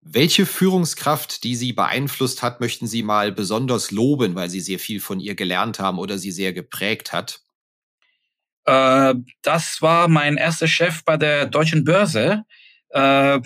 Welche 0.09 0.47
Führungskraft, 0.47 1.43
die 1.43 1.57
Sie 1.57 1.73
beeinflusst 1.73 2.41
hat, 2.41 2.61
möchten 2.61 2.87
Sie 2.87 3.03
mal 3.03 3.33
besonders 3.33 3.91
loben, 3.91 4.37
weil 4.37 4.49
Sie 4.49 4.61
sehr 4.61 4.79
viel 4.79 5.01
von 5.01 5.19
ihr 5.19 5.35
gelernt 5.35 5.81
haben 5.81 5.99
oder 5.99 6.17
sie 6.17 6.31
sehr 6.31 6.53
geprägt 6.53 7.13
hat? 7.13 7.41
Äh, 8.67 9.15
das 9.43 9.83
war 9.83 10.07
mein 10.07 10.37
erster 10.37 10.69
Chef 10.69 11.03
bei 11.05 11.17
der 11.17 11.47
Deutschen 11.47 11.83
Börse. 11.83 12.45
Äh, 12.91 13.41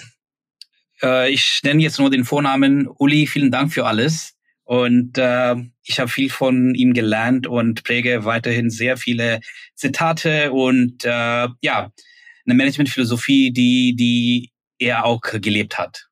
äh, 1.02 1.30
ich 1.30 1.60
nenne 1.62 1.82
jetzt 1.82 1.98
nur 1.98 2.10
den 2.10 2.26
Vornamen 2.26 2.86
Uli. 2.86 3.26
Vielen 3.26 3.50
Dank 3.50 3.72
für 3.72 3.86
alles. 3.86 4.36
Und 4.64 5.16
äh, 5.16 5.56
ich 5.82 5.98
habe 5.98 6.10
viel 6.10 6.28
von 6.28 6.74
ihm 6.74 6.92
gelernt 6.92 7.46
und 7.46 7.84
präge 7.84 8.26
weiterhin 8.26 8.68
sehr 8.68 8.98
viele 8.98 9.40
Zitate 9.74 10.52
und 10.52 11.06
äh, 11.06 11.48
ja, 11.62 11.90
eine 12.44 12.54
Managementphilosophie, 12.54 13.50
die, 13.50 13.96
die 13.96 14.52
er 14.78 15.06
auch 15.06 15.22
gelebt 15.22 15.78
hat. 15.78 16.09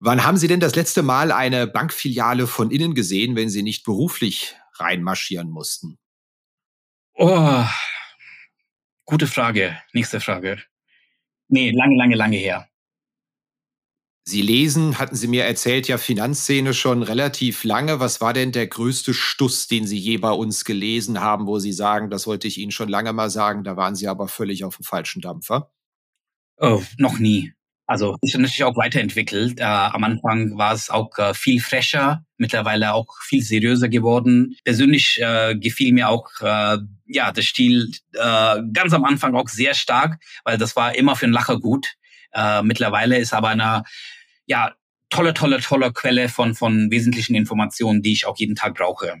Wann 0.00 0.24
haben 0.24 0.36
Sie 0.36 0.46
denn 0.46 0.60
das 0.60 0.76
letzte 0.76 1.02
Mal 1.02 1.32
eine 1.32 1.66
Bankfiliale 1.66 2.46
von 2.46 2.70
innen 2.70 2.94
gesehen, 2.94 3.34
wenn 3.34 3.48
Sie 3.48 3.62
nicht 3.62 3.84
beruflich 3.84 4.54
reinmarschieren 4.74 5.50
mussten? 5.50 5.98
Oh, 7.14 7.64
gute 9.04 9.26
Frage. 9.26 9.76
Nächste 9.92 10.20
Frage. 10.20 10.62
Nee, 11.48 11.72
lange, 11.72 11.96
lange, 11.96 12.14
lange 12.14 12.36
her. 12.36 12.68
Sie 14.22 14.42
lesen, 14.42 14.98
hatten 14.98 15.16
Sie 15.16 15.26
mir 15.26 15.44
erzählt, 15.44 15.88
ja 15.88 15.96
Finanzszene 15.96 16.74
schon 16.74 17.02
relativ 17.02 17.64
lange. 17.64 17.98
Was 17.98 18.20
war 18.20 18.34
denn 18.34 18.52
der 18.52 18.66
größte 18.66 19.14
Stuss, 19.14 19.68
den 19.68 19.86
Sie 19.86 19.96
je 19.98 20.18
bei 20.18 20.30
uns 20.30 20.66
gelesen 20.66 21.20
haben, 21.20 21.46
wo 21.46 21.58
Sie 21.58 21.72
sagen, 21.72 22.10
das 22.10 22.26
wollte 22.26 22.46
ich 22.46 22.58
Ihnen 22.58 22.70
schon 22.70 22.90
lange 22.90 23.14
mal 23.14 23.30
sagen, 23.30 23.64
da 23.64 23.78
waren 23.78 23.96
Sie 23.96 24.06
aber 24.06 24.28
völlig 24.28 24.64
auf 24.64 24.76
dem 24.76 24.84
falschen 24.84 25.22
Dampfer? 25.22 25.72
Oh, 26.58 26.82
noch 26.98 27.18
nie. 27.18 27.54
Also 27.88 28.16
ist 28.20 28.36
natürlich 28.36 28.64
auch 28.64 28.76
weiterentwickelt. 28.76 29.60
Äh, 29.60 29.64
am 29.64 30.04
Anfang 30.04 30.58
war 30.58 30.74
es 30.74 30.90
auch 30.90 31.16
äh, 31.16 31.32
viel 31.32 31.58
fresher, 31.58 32.22
mittlerweile 32.36 32.92
auch 32.92 33.06
viel 33.22 33.42
seriöser 33.42 33.88
geworden. 33.88 34.54
Persönlich 34.62 35.18
äh, 35.22 35.56
gefiel 35.56 35.94
mir 35.94 36.10
auch 36.10 36.28
äh, 36.42 36.76
ja 37.06 37.32
der 37.32 37.42
Stil 37.42 37.90
äh, 38.12 38.56
ganz 38.74 38.92
am 38.92 39.06
Anfang 39.06 39.34
auch 39.34 39.48
sehr 39.48 39.72
stark, 39.72 40.20
weil 40.44 40.58
das 40.58 40.76
war 40.76 40.94
immer 40.96 41.16
für 41.16 41.24
einen 41.24 41.32
Lacher 41.32 41.58
gut. 41.58 41.94
Äh, 42.34 42.62
mittlerweile 42.62 43.16
ist 43.16 43.32
aber 43.32 43.48
eine 43.48 43.84
ja 44.44 44.74
tolle, 45.08 45.32
tolle, 45.32 45.60
tolle 45.60 45.90
Quelle 45.90 46.28
von 46.28 46.54
von 46.54 46.90
wesentlichen 46.90 47.34
Informationen, 47.34 48.02
die 48.02 48.12
ich 48.12 48.26
auch 48.26 48.36
jeden 48.36 48.54
Tag 48.54 48.74
brauche. 48.74 49.14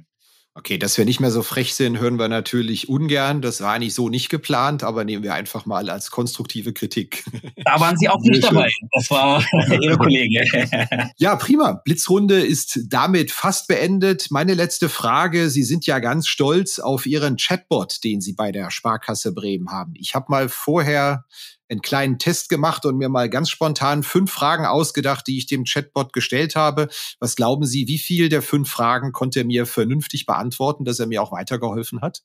Okay, 0.58 0.76
dass 0.76 0.98
wir 0.98 1.04
nicht 1.04 1.20
mehr 1.20 1.30
so 1.30 1.44
frech 1.44 1.74
sind, 1.74 2.00
hören 2.00 2.18
wir 2.18 2.26
natürlich 2.26 2.88
ungern. 2.88 3.42
Das 3.42 3.60
war 3.60 3.74
eigentlich 3.74 3.94
so 3.94 4.08
nicht 4.08 4.28
geplant, 4.28 4.82
aber 4.82 5.04
nehmen 5.04 5.22
wir 5.22 5.34
einfach 5.34 5.66
mal 5.66 5.88
als 5.88 6.10
konstruktive 6.10 6.72
Kritik. 6.72 7.24
Da 7.64 7.78
waren 7.80 7.96
Sie 7.96 8.08
auch 8.08 8.20
nicht 8.20 8.42
dabei. 8.42 8.70
Das 8.92 9.10
war 9.10 9.44
Ihre 9.82 9.96
Kollege. 9.96 10.42
Ja, 11.18 11.36
prima. 11.36 11.80
Blitzrunde 11.84 12.40
ist 12.40 12.80
damit 12.88 13.30
fast 13.30 13.68
beendet. 13.68 14.30
Meine 14.30 14.54
letzte 14.54 14.88
Frage. 14.88 15.50
Sie 15.50 15.62
sind 15.62 15.86
ja 15.86 15.98
ganz 16.00 16.26
stolz 16.26 16.78
auf 16.78 17.06
Ihren 17.06 17.36
Chatbot, 17.36 18.02
den 18.02 18.20
Sie 18.20 18.32
bei 18.32 18.50
der 18.50 18.70
Sparkasse 18.70 19.32
Bremen 19.32 19.70
haben. 19.70 19.94
Ich 19.96 20.14
habe 20.14 20.26
mal 20.28 20.48
vorher 20.48 21.24
einen 21.68 21.82
kleinen 21.82 22.18
Test 22.18 22.48
gemacht 22.48 22.86
und 22.86 22.96
mir 22.96 23.08
mal 23.08 23.28
ganz 23.28 23.50
spontan 23.50 24.02
fünf 24.02 24.32
Fragen 24.32 24.66
ausgedacht, 24.66 25.26
die 25.26 25.38
ich 25.38 25.46
dem 25.46 25.64
Chatbot 25.64 26.12
gestellt 26.12 26.56
habe. 26.56 26.88
Was 27.20 27.36
glauben 27.36 27.66
Sie, 27.66 27.88
wie 27.88 27.98
viel 27.98 28.28
der 28.28 28.42
fünf 28.42 28.70
Fragen 28.70 29.12
konnte 29.12 29.40
er 29.40 29.44
mir 29.44 29.66
vernünftig 29.66 30.26
beantworten, 30.26 30.84
dass 30.84 30.98
er 30.98 31.06
mir 31.06 31.22
auch 31.22 31.32
weitergeholfen 31.32 32.00
hat? 32.00 32.22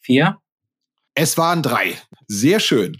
Vier. 0.00 0.38
Es 1.16 1.38
waren 1.38 1.62
drei. 1.62 1.96
Sehr 2.26 2.58
schön. 2.58 2.96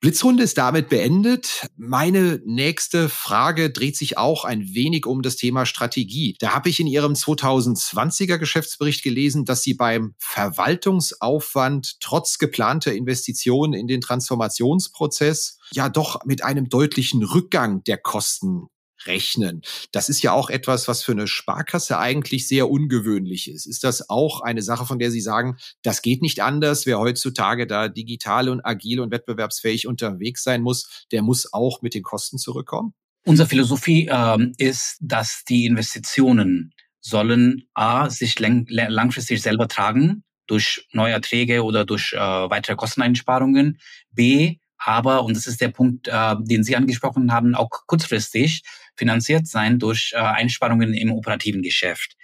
Blitzrunde 0.00 0.44
ist 0.44 0.56
damit 0.56 0.88
beendet. 0.88 1.66
Meine 1.76 2.40
nächste 2.44 3.08
Frage 3.08 3.70
dreht 3.70 3.96
sich 3.96 4.18
auch 4.18 4.44
ein 4.44 4.72
wenig 4.72 5.04
um 5.04 5.20
das 5.22 5.34
Thema 5.34 5.66
Strategie. 5.66 6.36
Da 6.38 6.54
habe 6.54 6.68
ich 6.68 6.78
in 6.78 6.86
Ihrem 6.86 7.14
2020er 7.14 8.38
Geschäftsbericht 8.38 9.02
gelesen, 9.02 9.44
dass 9.44 9.62
Sie 9.62 9.74
beim 9.74 10.14
Verwaltungsaufwand 10.18 11.98
trotz 12.00 12.38
geplanter 12.38 12.92
Investitionen 12.94 13.72
in 13.72 13.88
den 13.88 14.00
Transformationsprozess 14.00 15.58
ja 15.72 15.88
doch 15.88 16.24
mit 16.24 16.44
einem 16.44 16.68
deutlichen 16.68 17.24
Rückgang 17.24 17.82
der 17.82 17.98
Kosten 17.98 18.68
rechnen. 19.06 19.62
Das 19.92 20.08
ist 20.08 20.22
ja 20.22 20.32
auch 20.32 20.50
etwas, 20.50 20.88
was 20.88 21.02
für 21.02 21.12
eine 21.12 21.26
Sparkasse 21.26 21.98
eigentlich 21.98 22.48
sehr 22.48 22.70
ungewöhnlich 22.70 23.50
ist. 23.50 23.66
Ist 23.66 23.84
das 23.84 24.08
auch 24.08 24.40
eine 24.40 24.62
Sache, 24.62 24.86
von 24.86 24.98
der 24.98 25.10
Sie 25.10 25.20
sagen, 25.20 25.56
das 25.82 26.02
geht 26.02 26.22
nicht 26.22 26.42
anders? 26.42 26.86
Wer 26.86 26.98
heutzutage 26.98 27.66
da 27.66 27.88
digital 27.88 28.48
und 28.48 28.64
agil 28.64 29.00
und 29.00 29.10
wettbewerbsfähig 29.10 29.86
unterwegs 29.86 30.42
sein 30.42 30.62
muss, 30.62 31.06
der 31.12 31.22
muss 31.22 31.52
auch 31.52 31.82
mit 31.82 31.94
den 31.94 32.02
Kosten 32.02 32.38
zurückkommen? 32.38 32.94
Unsere 33.24 33.48
Philosophie 33.48 34.08
ähm, 34.10 34.52
ist, 34.56 34.98
dass 35.00 35.42
die 35.48 35.66
Investitionen 35.66 36.72
sollen 37.00 37.68
A, 37.74 38.10
sich 38.10 38.38
lang 38.38 38.66
langfristig 38.68 39.42
selber 39.42 39.68
tragen 39.68 40.24
durch 40.46 40.86
neue 40.92 41.12
Erträge 41.12 41.64
oder 41.64 41.84
durch 41.84 42.12
äh, 42.12 42.18
weitere 42.18 42.76
Kosteneinsparungen. 42.76 43.78
B, 44.10 44.58
aber, 44.78 45.24
und 45.24 45.36
das 45.36 45.46
ist 45.46 45.60
der 45.60 45.68
Punkt, 45.68 46.08
äh, 46.08 46.36
den 46.38 46.62
Sie 46.62 46.76
angesprochen 46.76 47.32
haben, 47.32 47.54
auch 47.54 47.68
kurzfristig 47.86 48.62
finanziert 48.96 49.46
sein 49.46 49.78
durch 49.78 50.12
äh, 50.14 50.18
Einsparungen 50.18 50.94
im 50.94 51.12
operativen 51.12 51.62
Geschäft. 51.62 52.16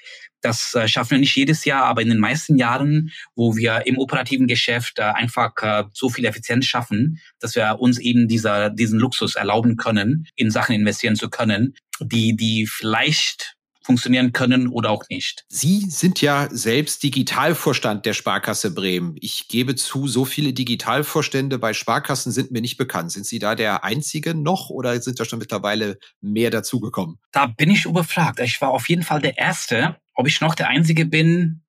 Das 0.42 0.74
äh, 0.74 0.88
schaffen 0.88 1.12
wir 1.12 1.18
nicht 1.18 1.36
jedes 1.36 1.64
Jahr, 1.64 1.84
aber 1.84 2.02
in 2.02 2.08
den 2.08 2.18
meisten 2.18 2.58
Jahren, 2.58 3.12
wo 3.36 3.56
wir 3.56 3.86
im 3.86 3.96
operativen 3.98 4.48
Geschäft 4.48 4.98
äh, 4.98 5.02
einfach 5.02 5.52
äh, 5.62 5.84
so 5.92 6.10
viel 6.10 6.24
Effizienz 6.24 6.66
schaffen, 6.66 7.20
dass 7.38 7.54
wir 7.54 7.78
uns 7.78 7.98
eben 7.98 8.26
dieser, 8.26 8.68
diesen 8.68 8.98
Luxus 8.98 9.36
erlauben 9.36 9.76
können, 9.76 10.26
in 10.34 10.50
Sachen 10.50 10.74
investieren 10.74 11.14
zu 11.14 11.30
können, 11.30 11.74
die, 12.00 12.34
die 12.34 12.66
vielleicht 12.66 13.54
funktionieren 13.84 14.32
können 14.32 14.68
oder 14.68 14.90
auch 14.90 15.04
nicht. 15.08 15.44
Sie 15.48 15.80
sind 15.88 16.20
ja 16.20 16.48
selbst 16.50 17.02
Digitalvorstand 17.02 18.06
der 18.06 18.12
Sparkasse 18.12 18.72
Bremen. 18.74 19.16
Ich 19.20 19.48
gebe 19.48 19.74
zu, 19.74 20.08
so 20.08 20.24
viele 20.24 20.52
Digitalvorstände 20.52 21.58
bei 21.58 21.72
Sparkassen 21.72 22.32
sind 22.32 22.50
mir 22.50 22.60
nicht 22.60 22.76
bekannt. 22.76 23.12
Sind 23.12 23.26
Sie 23.26 23.38
da 23.38 23.54
der 23.54 23.84
Einzige 23.84 24.34
noch 24.34 24.70
oder 24.70 25.00
sind 25.00 25.18
da 25.18 25.24
schon 25.24 25.38
mittlerweile 25.38 25.98
mehr 26.20 26.50
dazugekommen? 26.50 27.18
Da 27.32 27.46
bin 27.46 27.70
ich 27.70 27.84
überfragt. 27.84 28.40
Ich 28.40 28.60
war 28.60 28.70
auf 28.70 28.88
jeden 28.88 29.02
Fall 29.02 29.20
der 29.20 29.38
Erste. 29.38 29.96
Ob 30.14 30.28
ich 30.28 30.40
noch 30.40 30.54
der 30.54 30.68
Einzige 30.68 31.06
bin, 31.06 31.61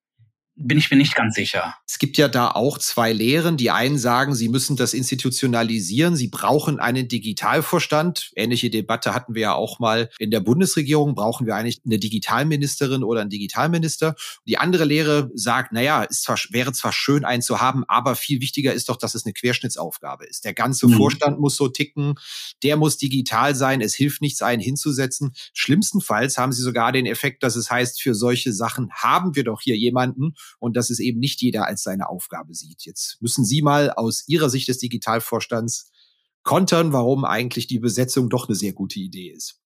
bin 0.55 0.77
ich 0.77 0.91
mir 0.91 0.97
nicht 0.97 1.15
ganz 1.15 1.33
sicher. 1.33 1.75
Es 1.87 1.97
gibt 1.97 2.17
ja 2.17 2.27
da 2.27 2.51
auch 2.51 2.77
zwei 2.77 3.11
Lehren. 3.11 3.57
Die 3.57 3.71
einen 3.71 3.97
sagen, 3.97 4.35
sie 4.35 4.49
müssen 4.49 4.75
das 4.75 4.93
institutionalisieren, 4.93 6.15
sie 6.15 6.27
brauchen 6.27 6.79
einen 6.79 7.07
Digitalvorstand. 7.07 8.31
Ähnliche 8.35 8.69
Debatte 8.69 9.15
hatten 9.15 9.33
wir 9.33 9.41
ja 9.41 9.53
auch 9.53 9.79
mal 9.79 10.09
in 10.19 10.29
der 10.29 10.41
Bundesregierung. 10.41 11.15
Brauchen 11.15 11.47
wir 11.47 11.55
eigentlich 11.55 11.81
eine 11.85 11.97
Digitalministerin 11.97 13.03
oder 13.03 13.21
einen 13.21 13.31
Digitalminister? 13.31 14.15
Die 14.45 14.59
andere 14.59 14.85
Lehre 14.85 15.31
sagt, 15.33 15.71
naja, 15.71 16.05
es 16.07 16.21
zwar, 16.21 16.37
wäre 16.51 16.71
zwar 16.71 16.93
schön, 16.93 17.25
einen 17.25 17.41
zu 17.41 17.59
haben, 17.59 17.83
aber 17.87 18.15
viel 18.15 18.39
wichtiger 18.39 18.73
ist 18.73 18.89
doch, 18.89 18.97
dass 18.97 19.15
es 19.15 19.25
eine 19.25 19.33
Querschnittsaufgabe 19.33 20.25
ist. 20.25 20.45
Der 20.45 20.53
ganze 20.53 20.87
mhm. 20.87 20.97
Vorstand 20.97 21.39
muss 21.39 21.55
so 21.55 21.67
ticken, 21.67 22.15
der 22.61 22.77
muss 22.77 22.97
digital 22.97 23.55
sein. 23.55 23.81
Es 23.81 23.95
hilft 23.95 24.21
nichts, 24.21 24.43
einen 24.43 24.61
hinzusetzen. 24.61 25.33
Schlimmstenfalls 25.53 26.37
haben 26.37 26.51
sie 26.51 26.61
sogar 26.61 26.91
den 26.91 27.07
Effekt, 27.07 27.41
dass 27.41 27.55
es 27.55 27.71
heißt, 27.71 27.99
für 28.01 28.13
solche 28.13 28.53
Sachen 28.53 28.91
haben 28.91 29.35
wir 29.35 29.43
doch 29.43 29.61
hier 29.61 29.75
jemanden, 29.75 30.35
und 30.60 30.75
dass 30.75 30.89
es 30.89 30.99
eben 30.99 31.19
nicht 31.19 31.41
jeder 31.41 31.67
als 31.67 31.84
seine 31.84 32.10
Aufgabe 32.10 32.53
sieht. 32.53 32.86
Jetzt 32.86 33.21
müssen 33.21 33.45
Sie 33.45 33.62
mal 33.62 33.91
aus 33.91 34.27
Ihrer 34.27 34.49
Sicht 34.49 34.67
des 34.67 34.79
Digitalvorstands 34.79 35.91
kontern, 36.43 36.93
warum 36.93 37.25
eigentlich 37.25 37.67
die 37.67 37.79
Besetzung 37.79 38.29
doch 38.29 38.47
eine 38.47 38.56
sehr 38.56 38.73
gute 38.73 38.99
Idee 38.99 39.29
ist. 39.29 39.62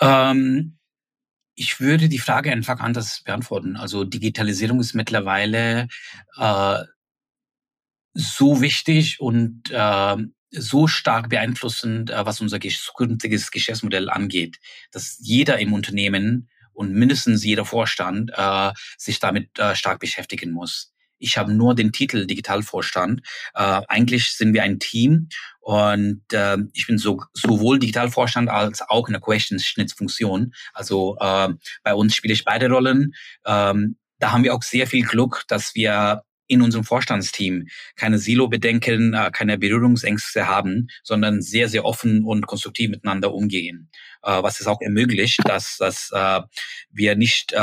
Ähm, 0.00 0.78
ich 1.54 1.80
würde 1.80 2.08
die 2.08 2.18
Frage 2.18 2.50
einfach 2.50 2.80
anders 2.80 3.22
beantworten. 3.24 3.76
Also 3.76 4.04
Digitalisierung 4.04 4.80
ist 4.80 4.94
mittlerweile 4.94 5.88
äh, 6.38 6.78
so 8.14 8.60
wichtig 8.60 9.20
und 9.20 9.70
äh, 9.70 10.16
so 10.50 10.86
stark 10.86 11.28
beeinflussend, 11.30 12.10
äh, 12.10 12.26
was 12.26 12.40
unser 12.40 12.60
zukünftiges 12.60 13.50
Geschäftsmodell 13.50 14.10
angeht, 14.10 14.58
dass 14.90 15.18
jeder 15.20 15.58
im 15.58 15.72
Unternehmen 15.72 16.48
und 16.74 16.92
mindestens 16.92 17.44
jeder 17.44 17.64
Vorstand 17.64 18.30
äh, 18.34 18.72
sich 18.96 19.20
damit 19.20 19.58
äh, 19.58 19.74
stark 19.74 20.00
beschäftigen 20.00 20.52
muss. 20.52 20.92
Ich 21.18 21.38
habe 21.38 21.52
nur 21.52 21.76
den 21.76 21.92
Titel 21.92 22.26
Digitalvorstand. 22.26 23.20
Äh, 23.54 23.82
eigentlich 23.86 24.32
sind 24.34 24.54
wir 24.54 24.64
ein 24.64 24.80
Team 24.80 25.28
und 25.60 26.22
äh, 26.32 26.58
ich 26.72 26.88
bin 26.88 26.98
so, 26.98 27.22
sowohl 27.32 27.78
Digitalvorstand 27.78 28.50
als 28.50 28.82
auch 28.82 29.06
in 29.06 29.12
der 29.12 29.22
Questions-Schnittfunktion. 29.22 30.52
Also 30.72 31.16
äh, 31.20 31.50
bei 31.84 31.94
uns 31.94 32.16
spiele 32.16 32.34
ich 32.34 32.44
beide 32.44 32.68
Rollen. 32.68 33.14
Ähm, 33.46 33.96
da 34.18 34.32
haben 34.32 34.42
wir 34.42 34.54
auch 34.54 34.62
sehr 34.62 34.88
viel 34.88 35.04
Glück, 35.04 35.44
dass 35.46 35.74
wir 35.76 36.24
in 36.46 36.62
unserem 36.62 36.84
Vorstandsteam 36.84 37.66
keine 37.96 38.18
Silo-Bedenken, 38.18 39.14
äh, 39.14 39.30
keine 39.32 39.58
Berührungsängste 39.58 40.46
haben, 40.46 40.88
sondern 41.02 41.42
sehr, 41.42 41.68
sehr 41.68 41.84
offen 41.84 42.24
und 42.24 42.46
konstruktiv 42.46 42.90
miteinander 42.90 43.32
umgehen. 43.32 43.90
Äh, 44.22 44.42
was 44.42 44.60
es 44.60 44.66
auch 44.66 44.80
ermöglicht, 44.80 45.40
dass, 45.44 45.76
dass 45.78 46.10
äh, 46.12 46.40
wir 46.90 47.16
nicht 47.16 47.54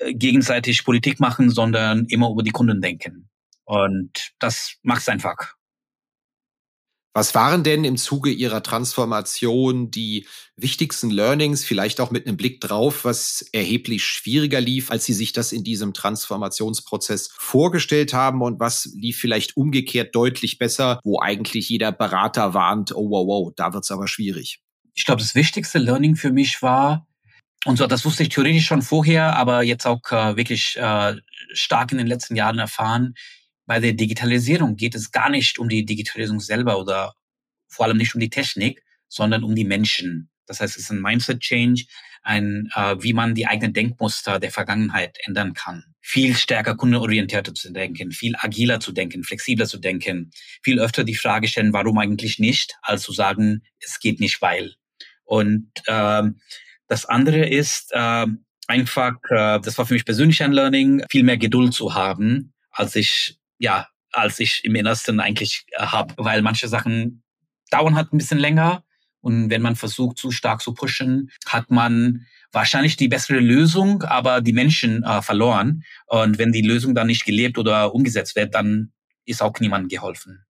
gegenseitig 0.00 0.84
Politik 0.84 1.18
machen, 1.18 1.50
sondern 1.50 2.06
immer 2.06 2.30
über 2.30 2.44
die 2.44 2.52
Kunden 2.52 2.80
denken. 2.80 3.28
Und 3.64 4.30
das 4.38 4.76
macht 4.82 5.00
es 5.00 5.08
einfach. 5.08 5.57
Was 7.14 7.34
waren 7.34 7.64
denn 7.64 7.84
im 7.84 7.96
Zuge 7.96 8.30
Ihrer 8.30 8.62
Transformation 8.62 9.90
die 9.90 10.26
wichtigsten 10.56 11.10
Learnings, 11.10 11.64
vielleicht 11.64 12.00
auch 12.00 12.10
mit 12.10 12.26
einem 12.26 12.36
Blick 12.36 12.60
drauf, 12.60 13.04
was 13.04 13.42
erheblich 13.52 14.04
schwieriger 14.04 14.60
lief, 14.60 14.90
als 14.90 15.04
Sie 15.04 15.14
sich 15.14 15.32
das 15.32 15.52
in 15.52 15.64
diesem 15.64 15.94
Transformationsprozess 15.94 17.30
vorgestellt 17.36 18.12
haben 18.12 18.42
und 18.42 18.60
was 18.60 18.90
lief 18.94 19.18
vielleicht 19.18 19.56
umgekehrt 19.56 20.14
deutlich 20.14 20.58
besser, 20.58 21.00
wo 21.02 21.18
eigentlich 21.20 21.68
jeder 21.68 21.92
Berater 21.92 22.54
warnt, 22.54 22.94
oh 22.94 23.10
wow, 23.10 23.26
wow, 23.26 23.52
da 23.56 23.72
wird's 23.72 23.90
aber 23.90 24.06
schwierig? 24.06 24.60
Ich 24.94 25.04
glaube, 25.04 25.22
das 25.22 25.34
wichtigste 25.34 25.78
Learning 25.78 26.14
für 26.14 26.30
mich 26.30 26.62
war, 26.62 27.06
und 27.64 27.76
so, 27.76 27.86
das 27.86 28.04
wusste 28.04 28.22
ich 28.22 28.28
theoretisch 28.28 28.66
schon 28.66 28.82
vorher, 28.82 29.36
aber 29.36 29.62
jetzt 29.62 29.86
auch 29.86 30.00
äh, 30.10 30.36
wirklich 30.36 30.76
äh, 30.76 31.16
stark 31.52 31.90
in 31.90 31.98
den 31.98 32.06
letzten 32.06 32.36
Jahren 32.36 32.58
erfahren, 32.58 33.14
bei 33.68 33.80
der 33.80 33.92
Digitalisierung 33.92 34.76
geht 34.76 34.94
es 34.94 35.12
gar 35.12 35.28
nicht 35.28 35.58
um 35.58 35.68
die 35.68 35.84
Digitalisierung 35.84 36.40
selber 36.40 36.78
oder 36.78 37.14
vor 37.68 37.84
allem 37.84 37.98
nicht 37.98 38.14
um 38.14 38.20
die 38.20 38.30
Technik, 38.30 38.82
sondern 39.08 39.44
um 39.44 39.54
die 39.54 39.66
Menschen. 39.66 40.30
Das 40.46 40.60
heißt, 40.60 40.76
es 40.76 40.84
ist 40.84 40.90
ein 40.90 41.02
Mindset-Change, 41.02 41.84
ein, 42.22 42.70
äh, 42.74 42.96
wie 43.00 43.12
man 43.12 43.34
die 43.34 43.46
eigenen 43.46 43.74
Denkmuster 43.74 44.40
der 44.40 44.50
Vergangenheit 44.50 45.18
ändern 45.26 45.52
kann. 45.52 45.84
Viel 46.00 46.34
stärker 46.34 46.76
kundenorientierter 46.76 47.52
zu 47.52 47.70
denken, 47.70 48.10
viel 48.10 48.34
agiler 48.38 48.80
zu 48.80 48.90
denken, 48.90 49.22
flexibler 49.22 49.66
zu 49.66 49.76
denken, 49.76 50.30
viel 50.62 50.80
öfter 50.80 51.04
die 51.04 51.14
Frage 51.14 51.46
stellen, 51.46 51.74
warum 51.74 51.98
eigentlich 51.98 52.38
nicht, 52.38 52.74
als 52.80 53.02
zu 53.02 53.12
sagen, 53.12 53.62
es 53.80 54.00
geht 54.00 54.18
nicht, 54.18 54.40
weil. 54.40 54.76
Und 55.24 55.70
äh, 55.84 56.22
das 56.86 57.04
andere 57.04 57.46
ist 57.46 57.92
äh, 57.92 58.26
einfach, 58.66 59.16
äh, 59.28 59.60
das 59.60 59.76
war 59.76 59.84
für 59.84 59.92
mich 59.92 60.06
persönlich 60.06 60.42
ein 60.42 60.52
Learning, 60.52 61.04
viel 61.10 61.22
mehr 61.22 61.36
Geduld 61.36 61.74
zu 61.74 61.94
haben, 61.94 62.54
als 62.70 62.96
ich 62.96 63.38
ja, 63.58 63.88
als 64.12 64.40
ich 64.40 64.64
im 64.64 64.74
Innersten 64.74 65.20
eigentlich 65.20 65.66
äh, 65.72 65.82
habe, 65.82 66.14
weil 66.16 66.42
manche 66.42 66.68
Sachen 66.68 67.22
dauern 67.70 67.96
halt 67.96 68.12
ein 68.12 68.18
bisschen 68.18 68.38
länger 68.38 68.84
und 69.20 69.50
wenn 69.50 69.62
man 69.62 69.76
versucht, 69.76 70.16
zu 70.18 70.30
stark 70.30 70.62
zu 70.62 70.74
pushen, 70.74 71.30
hat 71.46 71.70
man 71.70 72.26
wahrscheinlich 72.52 72.96
die 72.96 73.08
bessere 73.08 73.40
Lösung, 73.40 74.02
aber 74.02 74.40
die 74.40 74.52
Menschen 74.52 75.02
äh, 75.02 75.22
verloren. 75.22 75.84
Und 76.06 76.38
wenn 76.38 76.52
die 76.52 76.62
Lösung 76.62 76.94
dann 76.94 77.08
nicht 77.08 77.24
gelebt 77.24 77.58
oder 77.58 77.94
umgesetzt 77.94 78.36
wird, 78.36 78.54
dann 78.54 78.92
ist 79.24 79.42
auch 79.42 79.58
niemandem 79.60 79.88
geholfen. 79.88 80.44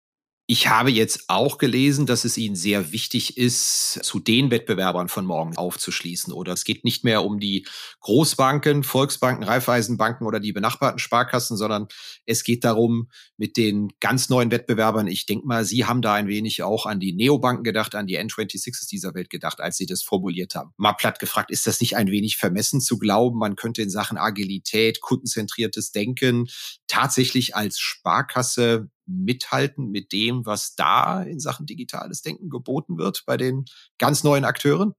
Ich 0.50 0.70
habe 0.70 0.90
jetzt 0.90 1.26
auch 1.28 1.58
gelesen, 1.58 2.06
dass 2.06 2.24
es 2.24 2.38
Ihnen 2.38 2.56
sehr 2.56 2.94
wichtig 2.94 3.38
ist, 3.38 4.00
zu 4.02 4.18
den 4.18 4.50
Wettbewerbern 4.50 5.10
von 5.10 5.26
morgen 5.26 5.58
aufzuschließen. 5.58 6.32
Oder 6.32 6.54
es 6.54 6.64
geht 6.64 6.86
nicht 6.86 7.04
mehr 7.04 7.26
um 7.26 7.42
die 7.42 7.68
Großbanken, 8.00 8.86
Volksbanken, 8.86 9.44
Raiffeisenbanken 9.44 10.26
oder 10.26 10.40
die 10.40 10.54
benachbarten 10.54 11.00
Sparkassen, 11.00 11.58
sondern 11.58 11.90
es 12.26 12.46
geht 12.46 12.64
darum, 12.64 13.10
mit 13.36 13.58
den 13.58 13.90
ganz 14.00 14.30
neuen 14.30 14.50
Wettbewerbern, 14.50 15.08
ich 15.08 15.26
denke 15.26 15.46
mal, 15.46 15.66
Sie 15.66 15.84
haben 15.84 16.02
da 16.02 16.14
ein 16.14 16.30
wenig 16.30 16.64
auch 16.64 16.86
an 16.86 17.02
die 17.02 17.12
Neobanken 17.12 17.66
gedacht, 17.66 17.94
an 17.94 18.08
die 18.08 18.18
N26s 18.18 18.88
dieser 18.88 19.14
Welt 19.16 19.30
gedacht, 19.30 19.60
als 19.60 19.76
Sie 19.76 19.86
das 19.86 20.02
formuliert 20.02 20.56
haben. 20.56 20.72
Mal 20.78 20.94
platt 20.94 21.20
gefragt, 21.20 21.52
ist 21.52 21.68
das 21.68 21.82
nicht 21.82 21.98
ein 21.98 22.08
wenig 22.08 22.38
vermessen 22.38 22.80
zu 22.80 22.98
glauben, 22.98 23.38
man 23.38 23.58
könnte 23.58 23.82
in 23.82 23.90
Sachen 23.90 24.18
Agilität, 24.18 25.02
kundenzentriertes 25.02 25.92
Denken 25.92 26.48
tatsächlich 26.88 27.54
als 27.54 27.80
Sparkasse 27.80 28.90
mithalten 29.08 29.90
mit 29.90 30.12
dem, 30.12 30.46
was 30.46 30.76
da 30.76 31.24
in 31.24 31.40
Sachen 31.40 31.66
digitales 31.66 32.22
Denken 32.22 32.50
geboten 32.50 32.98
wird 32.98 33.24
bei 33.26 33.38
den 33.38 33.66
ganz 33.98 34.24
neuen 34.24 34.46
Akteuren? 34.46 34.94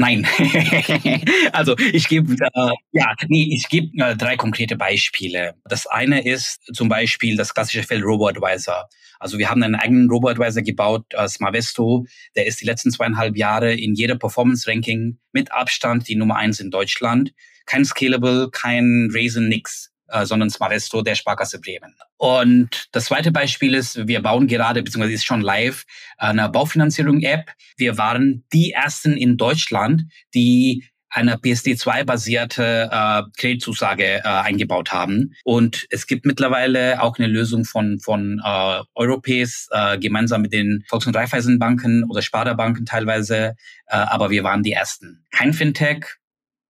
Nein. 0.00 0.28
also 1.52 1.76
ich 1.76 2.06
gebe 2.06 2.32
äh, 2.32 2.70
ja, 2.92 3.14
nee, 3.26 3.48
ich 3.52 3.68
gebe 3.68 3.88
äh, 4.00 4.16
drei 4.16 4.36
konkrete 4.36 4.76
Beispiele. 4.76 5.54
Das 5.64 5.88
eine 5.88 6.24
ist 6.24 6.60
zum 6.72 6.88
Beispiel 6.88 7.36
das 7.36 7.52
klassische 7.52 7.82
Feld 7.82 8.04
Robo-Advisor. 8.04 8.88
Also 9.18 9.38
wir 9.38 9.50
haben 9.50 9.60
einen 9.60 9.74
eigenen 9.74 10.08
Robo-Advisor 10.08 10.62
gebaut, 10.62 11.04
äh, 11.14 11.26
Smarvesto. 11.26 12.06
Der 12.36 12.46
ist 12.46 12.60
die 12.60 12.64
letzten 12.64 12.92
zweieinhalb 12.92 13.36
Jahre 13.36 13.74
in 13.74 13.94
jeder 13.94 14.14
Performance-Ranking 14.14 15.18
mit 15.32 15.50
Abstand 15.50 16.06
die 16.06 16.14
Nummer 16.14 16.36
eins 16.36 16.60
in 16.60 16.70
Deutschland. 16.70 17.34
Kein 17.66 17.84
Scalable, 17.84 18.50
kein 18.52 19.10
Raisin, 19.12 19.48
nix 19.48 19.87
sondern 20.22 20.50
Smaresto 20.50 21.02
der 21.02 21.14
Sparkasse 21.14 21.60
Bremen. 21.60 21.94
Und 22.16 22.88
das 22.92 23.06
zweite 23.06 23.30
Beispiel 23.32 23.74
ist, 23.74 24.06
wir 24.06 24.22
bauen 24.22 24.46
gerade, 24.46 24.82
beziehungsweise 24.82 25.14
ist 25.14 25.26
schon 25.26 25.40
live, 25.40 25.84
eine 26.16 26.48
Baufinanzierung-App. 26.48 27.50
Wir 27.76 27.98
waren 27.98 28.44
die 28.52 28.72
ersten 28.72 29.16
in 29.16 29.36
Deutschland, 29.36 30.04
die 30.34 30.84
eine 31.10 31.36
PSD2-basierte 31.36 32.90
äh, 32.92 33.22
Kreditzusage 33.38 34.04
äh, 34.04 34.22
eingebaut 34.22 34.92
haben. 34.92 35.34
Und 35.44 35.86
es 35.90 36.06
gibt 36.06 36.26
mittlerweile 36.26 37.02
auch 37.02 37.18
eine 37.18 37.28
Lösung 37.28 37.64
von, 37.64 37.98
von 37.98 38.40
äh, 38.44 38.82
Europäs, 38.94 39.68
äh, 39.70 39.98
gemeinsam 39.98 40.42
mit 40.42 40.52
den 40.52 40.84
Volks- 40.88 41.06
und 41.06 41.16
Raiffeisenbanken 41.16 42.04
oder 42.10 42.22
Sparda-Banken 42.22 42.84
teilweise. 42.84 43.54
Äh, 43.86 43.96
aber 43.96 44.30
wir 44.30 44.44
waren 44.44 44.62
die 44.62 44.72
Ersten. 44.72 45.24
Kein 45.30 45.52
Fintech, 45.52 46.04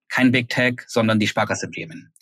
kein 0.07 0.31
Big 0.31 0.49
Tech, 0.49 0.81
sondern 0.87 1.19
die 1.19 1.27
Sparkasse 1.27 1.69
Bremen. 1.69 2.13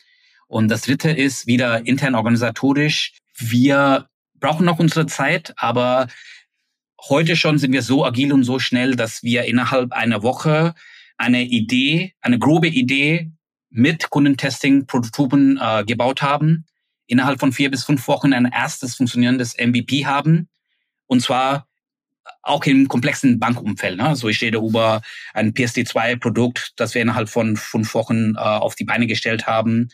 Und 0.47 0.69
das 0.69 0.83
dritte 0.83 1.11
ist 1.11 1.47
wieder 1.47 1.85
intern 1.85 2.15
organisatorisch. 2.15 3.13
Wir 3.37 4.07
brauchen 4.35 4.65
noch 4.65 4.79
unsere 4.79 5.05
Zeit, 5.05 5.53
aber 5.57 6.07
heute 7.09 7.35
schon 7.35 7.57
sind 7.59 7.73
wir 7.73 7.81
so 7.81 8.05
agil 8.05 8.33
und 8.33 8.43
so 8.43 8.59
schnell, 8.59 8.95
dass 8.95 9.23
wir 9.23 9.45
innerhalb 9.45 9.91
einer 9.91 10.23
Woche 10.23 10.73
eine 11.17 11.43
Idee, 11.43 12.13
eine 12.21 12.39
grobe 12.39 12.67
Idee 12.67 13.31
mit 13.69 14.09
Kundentesting, 14.09 14.85
Prototypen 14.85 15.59
äh, 15.61 15.83
gebaut 15.85 16.21
haben, 16.21 16.65
innerhalb 17.07 17.39
von 17.39 17.51
vier 17.51 17.69
bis 17.69 17.83
fünf 17.83 18.07
Wochen 18.07 18.33
ein 18.33 18.45
erstes 18.45 18.95
funktionierendes 18.95 19.57
MVP 19.57 20.05
haben. 20.05 20.47
Und 21.07 21.21
zwar 21.21 21.67
auch 22.41 22.63
im 22.65 22.87
komplexen 22.87 23.39
Bankumfeld. 23.39 23.97
Ne? 23.97 24.07
Also 24.07 24.27
ich 24.29 24.41
rede 24.41 24.57
über 24.57 25.01
ein 25.33 25.53
PSD2-Produkt, 25.53 26.73
das 26.77 26.93
wir 26.93 27.01
innerhalb 27.01 27.29
von 27.29 27.57
fünf 27.57 27.93
Wochen 27.93 28.35
äh, 28.35 28.39
auf 28.39 28.75
die 28.75 28.83
Beine 28.83 29.07
gestellt 29.07 29.47
haben, 29.47 29.89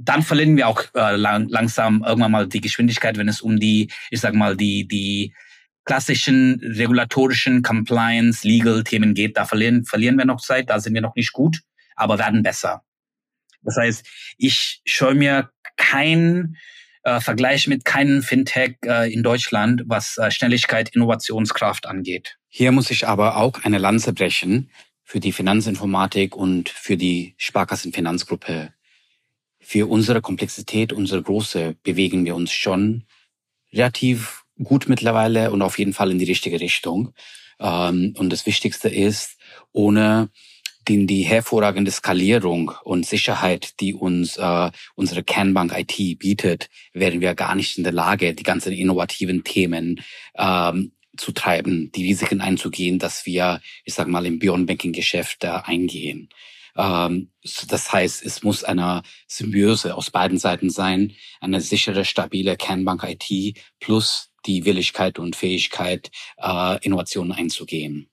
dann 0.00 0.22
verlieren 0.22 0.56
wir 0.56 0.68
auch 0.68 0.82
äh, 0.94 1.16
lang, 1.16 1.48
langsam 1.48 2.04
irgendwann 2.06 2.32
mal 2.32 2.48
die 2.48 2.60
Geschwindigkeit, 2.60 3.16
wenn 3.16 3.28
es 3.28 3.40
um 3.40 3.58
die, 3.58 3.90
ich 4.10 4.20
sag 4.20 4.34
mal, 4.34 4.56
die, 4.56 4.86
die 4.86 5.34
klassischen 5.84 6.60
regulatorischen 6.62 7.62
Compliance, 7.62 8.46
Legal-Themen 8.46 9.14
geht. 9.14 9.36
Da 9.36 9.44
verlieren, 9.44 9.84
verlieren 9.84 10.16
wir 10.16 10.24
noch 10.24 10.40
Zeit, 10.40 10.70
da 10.70 10.80
sind 10.80 10.94
wir 10.94 11.00
noch 11.00 11.14
nicht 11.14 11.32
gut, 11.32 11.60
aber 11.96 12.18
werden 12.18 12.42
besser. 12.42 12.82
Das 13.62 13.76
heißt, 13.76 14.06
ich 14.36 14.82
scheue 14.84 15.14
mir 15.14 15.50
keinen 15.76 16.56
äh, 17.02 17.20
Vergleich 17.20 17.66
mit 17.66 17.84
keinem 17.84 18.22
Fintech 18.22 18.76
äh, 18.84 19.12
in 19.12 19.22
Deutschland, 19.22 19.82
was 19.86 20.18
äh, 20.18 20.30
Schnelligkeit, 20.30 20.90
Innovationskraft 20.94 21.86
angeht. 21.86 22.36
Hier 22.48 22.70
muss 22.72 22.90
ich 22.90 23.08
aber 23.08 23.36
auch 23.36 23.64
eine 23.64 23.78
Lanze 23.78 24.12
brechen 24.12 24.70
für 25.04 25.20
die 25.20 25.32
Finanzinformatik 25.32 26.36
und 26.36 26.68
für 26.68 26.96
die 26.96 27.34
Sparkassenfinanzgruppe 27.38 28.74
für 29.68 29.86
unsere 29.86 30.22
Komplexität, 30.22 30.94
unsere 30.94 31.22
Große 31.22 31.76
bewegen 31.82 32.24
wir 32.24 32.34
uns 32.34 32.52
schon 32.52 33.04
relativ 33.70 34.44
gut 34.64 34.88
mittlerweile 34.88 35.50
und 35.50 35.60
auf 35.60 35.78
jeden 35.78 35.92
Fall 35.92 36.10
in 36.10 36.18
die 36.18 36.24
richtige 36.24 36.58
Richtung. 36.58 37.12
Ähm, 37.60 38.14
und 38.16 38.30
das 38.30 38.46
Wichtigste 38.46 38.88
ist, 38.88 39.36
ohne 39.72 40.30
den, 40.88 41.06
die 41.06 41.20
hervorragende 41.20 41.90
Skalierung 41.90 42.72
und 42.82 43.04
Sicherheit, 43.04 43.78
die 43.80 43.92
uns 43.92 44.38
äh, 44.38 44.70
unsere 44.94 45.22
Kernbank 45.22 45.74
IT 45.76 46.18
bietet, 46.18 46.70
wären 46.94 47.20
wir 47.20 47.34
gar 47.34 47.54
nicht 47.54 47.76
in 47.76 47.84
der 47.84 47.92
Lage, 47.92 48.32
die 48.32 48.44
ganzen 48.44 48.72
innovativen 48.72 49.44
Themen 49.44 50.00
ähm, 50.34 50.92
zu 51.14 51.32
treiben, 51.32 51.92
die 51.92 52.06
Risiken 52.06 52.40
einzugehen, 52.40 52.98
dass 52.98 53.26
wir, 53.26 53.60
ich 53.84 53.92
sag 53.92 54.08
mal, 54.08 54.24
im 54.24 54.38
Beyond 54.38 54.66
Banking 54.66 54.94
Geschäft 54.94 55.44
äh, 55.44 55.48
eingehen. 55.62 56.30
Ähm, 56.78 57.30
das 57.68 57.92
heißt, 57.92 58.24
es 58.24 58.42
muss 58.42 58.64
eine 58.64 59.02
Symbiose 59.26 59.96
aus 59.96 60.10
beiden 60.10 60.38
Seiten 60.38 60.70
sein, 60.70 61.14
eine 61.40 61.60
sichere, 61.60 62.04
stabile 62.04 62.56
Kernbank 62.56 63.04
IT 63.04 63.58
plus 63.80 64.30
die 64.46 64.64
Willigkeit 64.64 65.18
und 65.18 65.36
Fähigkeit, 65.36 66.10
äh, 66.38 66.78
Innovationen 66.84 67.32
einzugehen. 67.32 68.08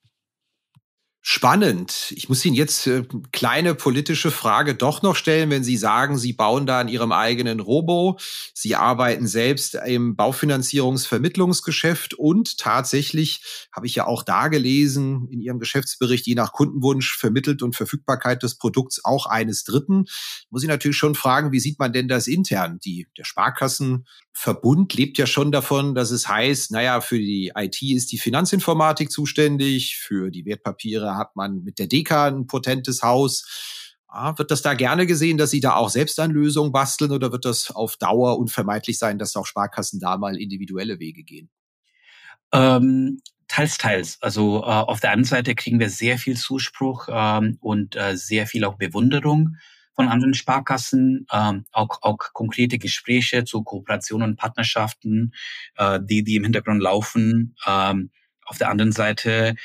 Spannend. 1.28 2.14
Ich 2.16 2.30
muss 2.30 2.46
Ihnen 2.46 2.54
jetzt 2.54 2.86
äh, 2.86 3.02
kleine 3.32 3.74
politische 3.74 4.30
Frage 4.30 4.76
doch 4.76 5.02
noch 5.02 5.16
stellen, 5.16 5.50
wenn 5.50 5.64
Sie 5.64 5.76
sagen, 5.76 6.20
Sie 6.20 6.34
bauen 6.34 6.68
da 6.68 6.80
an 6.80 6.88
Ihrem 6.88 7.12
eigenen 7.12 7.62
Robo. 7.62 8.20
Sie 8.54 8.76
arbeiten 8.76 9.26
selbst 9.26 9.74
im 9.74 10.16
Baufinanzierungsvermittlungsgeschäft 10.16 12.14
und 12.14 12.60
tatsächlich 12.60 13.42
habe 13.72 13.88
ich 13.88 13.96
ja 13.96 14.06
auch 14.06 14.22
da 14.22 14.50
gelesen 14.50 15.28
in 15.32 15.42
Ihrem 15.42 15.58
Geschäftsbericht, 15.58 16.28
je 16.28 16.36
nach 16.36 16.54
Kundenwunsch 16.54 17.18
vermittelt 17.18 17.64
und 17.64 17.76
Verfügbarkeit 17.76 18.44
des 18.44 18.60
Produkts 18.60 19.04
auch 19.04 19.26
eines 19.26 19.64
Dritten. 19.64 20.06
Muss 20.52 20.62
ich 20.62 20.70
natürlich 20.70 20.98
schon 20.98 21.16
fragen, 21.16 21.52
wie 21.52 21.60
sieht 21.60 21.80
man 21.80 21.92
denn 21.92 22.08
das 22.08 22.28
intern? 22.28 22.78
Die, 22.86 23.08
der 23.18 23.24
Sparkassenverbund 23.24 24.94
lebt 24.94 25.18
ja 25.18 25.26
schon 25.26 25.52
davon, 25.52 25.96
dass 25.96 26.12
es 26.12 26.28
heißt, 26.28 26.70
naja, 26.70 27.02
für 27.02 27.18
die 27.18 27.52
IT 27.56 27.82
ist 27.82 28.12
die 28.12 28.20
Finanzinformatik 28.20 29.12
zuständig, 29.12 29.98
für 29.98 30.30
die 30.30 30.46
Wertpapiere 30.46 31.15
hat 31.18 31.36
man 31.36 31.64
mit 31.64 31.80
der 31.80 31.88
Deka 31.88 32.28
ein 32.28 32.48
potentes 32.48 33.04
Haus. 33.04 34.04
Ah, 34.08 34.38
wird 34.38 34.52
das 34.52 34.62
da 34.62 34.74
gerne 34.76 35.06
gesehen, 35.06 35.38
dass 35.38 35.52
Sie 35.52 35.60
da 35.60 35.76
auch 35.76 35.90
selbst 35.90 36.20
an 36.20 36.32
Lösungen 36.32 36.72
basteln 36.72 37.12
oder 37.12 37.32
wird 37.32 37.44
das 37.44 37.72
auf 37.72 37.98
Dauer 37.98 38.38
unvermeidlich 38.40 38.98
sein, 38.98 39.20
dass 39.20 39.36
auch 39.36 39.46
Sparkassen 39.46 40.00
da 40.00 40.18
mal 40.18 40.38
individuelle 40.38 41.00
Wege 41.00 41.24
gehen? 41.24 41.50
Ähm, 42.54 43.20
teils, 43.48 43.78
teils. 43.78 44.18
Also 44.22 44.62
äh, 44.62 44.68
auf 44.68 45.00
der 45.00 45.12
einen 45.12 45.26
Seite 45.26 45.56
kriegen 45.56 45.80
wir 45.80 45.90
sehr 45.90 46.18
viel 46.18 46.38
Zuspruch 46.38 47.10
ähm, 47.12 47.58
und 47.60 47.96
äh, 47.96 48.16
sehr 48.16 48.48
viel 48.48 48.64
auch 48.64 48.78
Bewunderung 48.78 49.58
von 49.96 50.08
anderen 50.10 50.34
Sparkassen, 50.34 51.26
ähm, 51.32 51.66
auch, 51.72 52.02
auch 52.02 52.18
konkrete 52.34 52.78
Gespräche 52.78 53.46
zu 53.46 53.64
Kooperationen 53.64 54.32
und 54.32 54.36
Partnerschaften, 54.36 55.34
äh, 55.78 56.00
die, 56.04 56.24
die 56.24 56.36
im 56.36 56.44
Hintergrund 56.44 56.82
laufen. 56.82 57.56
Ähm, 57.66 58.12
auf 58.46 58.58
der 58.58 58.70
anderen 58.70 58.92
Seite 58.92 59.56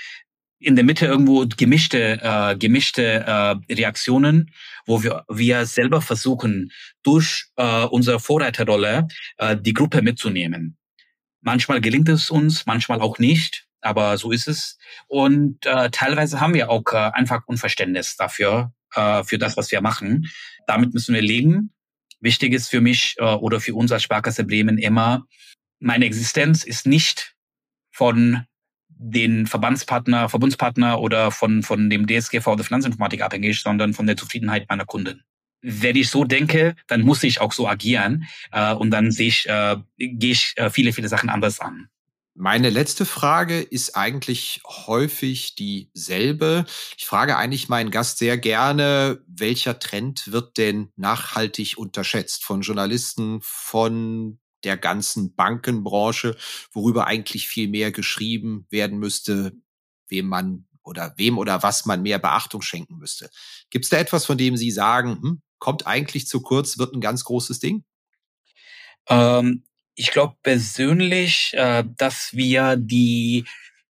in 0.60 0.76
der 0.76 0.84
Mitte 0.84 1.06
irgendwo 1.06 1.46
gemischte, 1.56 2.20
äh, 2.22 2.56
gemischte 2.56 3.24
äh, 3.26 3.74
Reaktionen, 3.74 4.52
wo 4.86 5.02
wir, 5.02 5.24
wir 5.28 5.64
selber 5.66 6.02
versuchen, 6.02 6.70
durch 7.02 7.46
äh, 7.56 7.84
unsere 7.84 8.20
Vorreiterrolle 8.20 9.08
äh, 9.38 9.56
die 9.56 9.72
Gruppe 9.72 10.02
mitzunehmen. 10.02 10.76
Manchmal 11.40 11.80
gelingt 11.80 12.10
es 12.10 12.30
uns, 12.30 12.66
manchmal 12.66 13.00
auch 13.00 13.18
nicht, 13.18 13.66
aber 13.80 14.18
so 14.18 14.30
ist 14.30 14.46
es. 14.46 14.78
Und 15.08 15.64
äh, 15.64 15.90
teilweise 15.90 16.40
haben 16.40 16.52
wir 16.52 16.70
auch 16.70 16.84
äh, 16.92 16.96
einfach 16.96 17.42
Unverständnis 17.46 18.16
dafür, 18.16 18.72
äh, 18.94 19.24
für 19.24 19.38
das, 19.38 19.56
was 19.56 19.72
wir 19.72 19.80
machen. 19.80 20.28
Damit 20.66 20.92
müssen 20.92 21.14
wir 21.14 21.22
leben. 21.22 21.72
Wichtig 22.20 22.52
ist 22.52 22.68
für 22.68 22.82
mich 22.82 23.16
äh, 23.18 23.24
oder 23.24 23.60
für 23.60 23.74
uns 23.74 23.90
als 23.92 24.02
Sparkasse 24.02 24.44
Bremen 24.44 24.76
immer, 24.76 25.26
meine 25.78 26.04
Existenz 26.04 26.64
ist 26.64 26.86
nicht 26.86 27.34
von 27.90 28.44
den 29.02 29.46
Verbandspartner, 29.46 30.28
Verbundspartner 30.28 31.00
oder 31.00 31.30
von, 31.30 31.62
von 31.62 31.88
dem 31.88 32.06
DSGV 32.06 32.56
der 32.56 32.64
Finanzinformatik 32.64 33.22
abhängig, 33.22 33.60
sondern 33.60 33.94
von 33.94 34.06
der 34.06 34.16
Zufriedenheit 34.16 34.68
meiner 34.68 34.84
Kunden. 34.84 35.24
Wenn 35.62 35.96
ich 35.96 36.10
so 36.10 36.24
denke, 36.24 36.76
dann 36.86 37.02
muss 37.02 37.22
ich 37.22 37.40
auch 37.40 37.52
so 37.52 37.66
agieren 37.66 38.26
äh, 38.52 38.74
und 38.74 38.90
dann 38.90 39.10
sehe 39.10 39.28
ich, 39.28 39.48
äh, 39.48 39.76
gehe 39.96 40.32
ich 40.32 40.52
äh, 40.56 40.68
viele, 40.68 40.92
viele 40.92 41.08
Sachen 41.08 41.30
anders 41.30 41.60
an. 41.60 41.88
Meine 42.34 42.70
letzte 42.70 43.04
Frage 43.04 43.60
ist 43.60 43.96
eigentlich 43.96 44.62
häufig 44.66 45.54
dieselbe. 45.56 46.64
Ich 46.96 47.06
frage 47.06 47.36
eigentlich 47.36 47.68
meinen 47.68 47.90
Gast 47.90 48.18
sehr 48.18 48.38
gerne, 48.38 49.20
welcher 49.26 49.78
Trend 49.78 50.32
wird 50.32 50.56
denn 50.56 50.90
nachhaltig 50.96 51.76
unterschätzt 51.76 52.44
von 52.44 52.62
Journalisten, 52.62 53.40
von 53.42 54.39
der 54.64 54.76
ganzen 54.76 55.34
Bankenbranche, 55.34 56.36
worüber 56.72 57.06
eigentlich 57.06 57.48
viel 57.48 57.68
mehr 57.68 57.92
geschrieben 57.92 58.66
werden 58.70 58.98
müsste, 58.98 59.52
wem 60.08 60.26
man 60.26 60.66
oder 60.82 61.14
wem 61.16 61.38
oder 61.38 61.62
was 61.62 61.86
man 61.86 62.02
mehr 62.02 62.18
Beachtung 62.18 62.62
schenken 62.62 62.96
müsste. 62.98 63.30
Gibt 63.70 63.84
es 63.84 63.90
da 63.90 63.98
etwas, 63.98 64.26
von 64.26 64.38
dem 64.38 64.56
Sie 64.56 64.70
sagen, 64.70 65.20
hm, 65.22 65.42
kommt 65.58 65.86
eigentlich 65.86 66.26
zu 66.26 66.40
kurz, 66.40 66.78
wird 66.78 66.94
ein 66.94 67.00
ganz 67.00 67.24
großes 67.24 67.60
Ding? 67.60 67.84
Ähm, 69.08 69.64
ich 69.94 70.10
glaube 70.10 70.36
persönlich, 70.42 71.52
äh, 71.54 71.84
dass 71.96 72.32
wir 72.32 72.76
die 72.76 73.44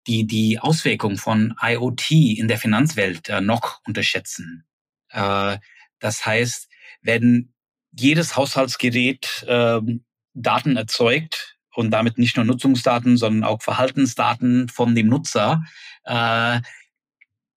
die 0.07 0.27
die 0.27 0.59
Auswirkung 0.59 1.19
von 1.19 1.55
IoT 1.61 2.11
in 2.11 2.49
der 2.49 2.59
Finanzwelt 2.59 3.29
äh, 3.29 3.41
noch 3.41 3.81
unterschätzen. 3.87 4.67
Äh, 5.11 5.59
das 5.99 6.25
heißt, 6.25 6.69
wenn 7.03 7.53
jedes 7.93 8.37
Haushaltsgerät 8.37 9.45
ähm, 9.47 10.05
Daten 10.35 10.77
erzeugt 10.77 11.57
und 11.75 11.91
damit 11.91 12.19
nicht 12.19 12.37
nur 12.37 12.45
Nutzungsdaten, 12.45 13.17
sondern 13.17 13.45
auch 13.45 13.63
Verhaltensdaten 13.63 14.69
von 14.69 14.95
dem 14.95 15.09
Nutzer. 15.09 15.63
Äh, 16.05 16.61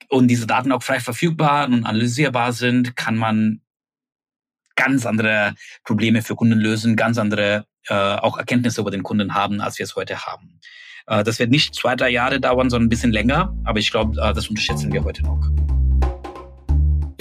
und 0.09 0.27
diese 0.27 0.47
Daten 0.47 0.71
auch 0.71 0.83
frei 0.83 0.99
verfügbar 0.99 1.65
und 1.65 1.85
analysierbar 1.85 2.53
sind, 2.53 2.95
kann 2.95 3.17
man 3.17 3.61
ganz 4.75 5.05
andere 5.05 5.55
Probleme 5.83 6.21
für 6.21 6.35
Kunden 6.35 6.59
lösen, 6.59 6.95
ganz 6.95 7.17
andere 7.17 7.65
äh, 7.87 7.93
auch 7.93 8.37
Erkenntnisse 8.37 8.81
über 8.81 8.91
den 8.91 9.03
Kunden 9.03 9.33
haben, 9.33 9.61
als 9.61 9.77
wir 9.79 9.83
es 9.83 9.95
heute 9.95 10.25
haben. 10.25 10.59
Äh, 11.07 11.23
das 11.23 11.39
wird 11.39 11.51
nicht 11.51 11.75
zwei, 11.75 11.95
drei 11.95 12.09
Jahre 12.09 12.39
dauern, 12.39 12.69
sondern 12.69 12.87
ein 12.87 12.89
bisschen 12.89 13.11
länger, 13.11 13.55
aber 13.65 13.79
ich 13.79 13.91
glaube, 13.91 14.19
äh, 14.21 14.33
das 14.33 14.47
unterschätzen 14.47 14.91
wir 14.91 15.03
heute 15.03 15.23
noch. 15.23 15.82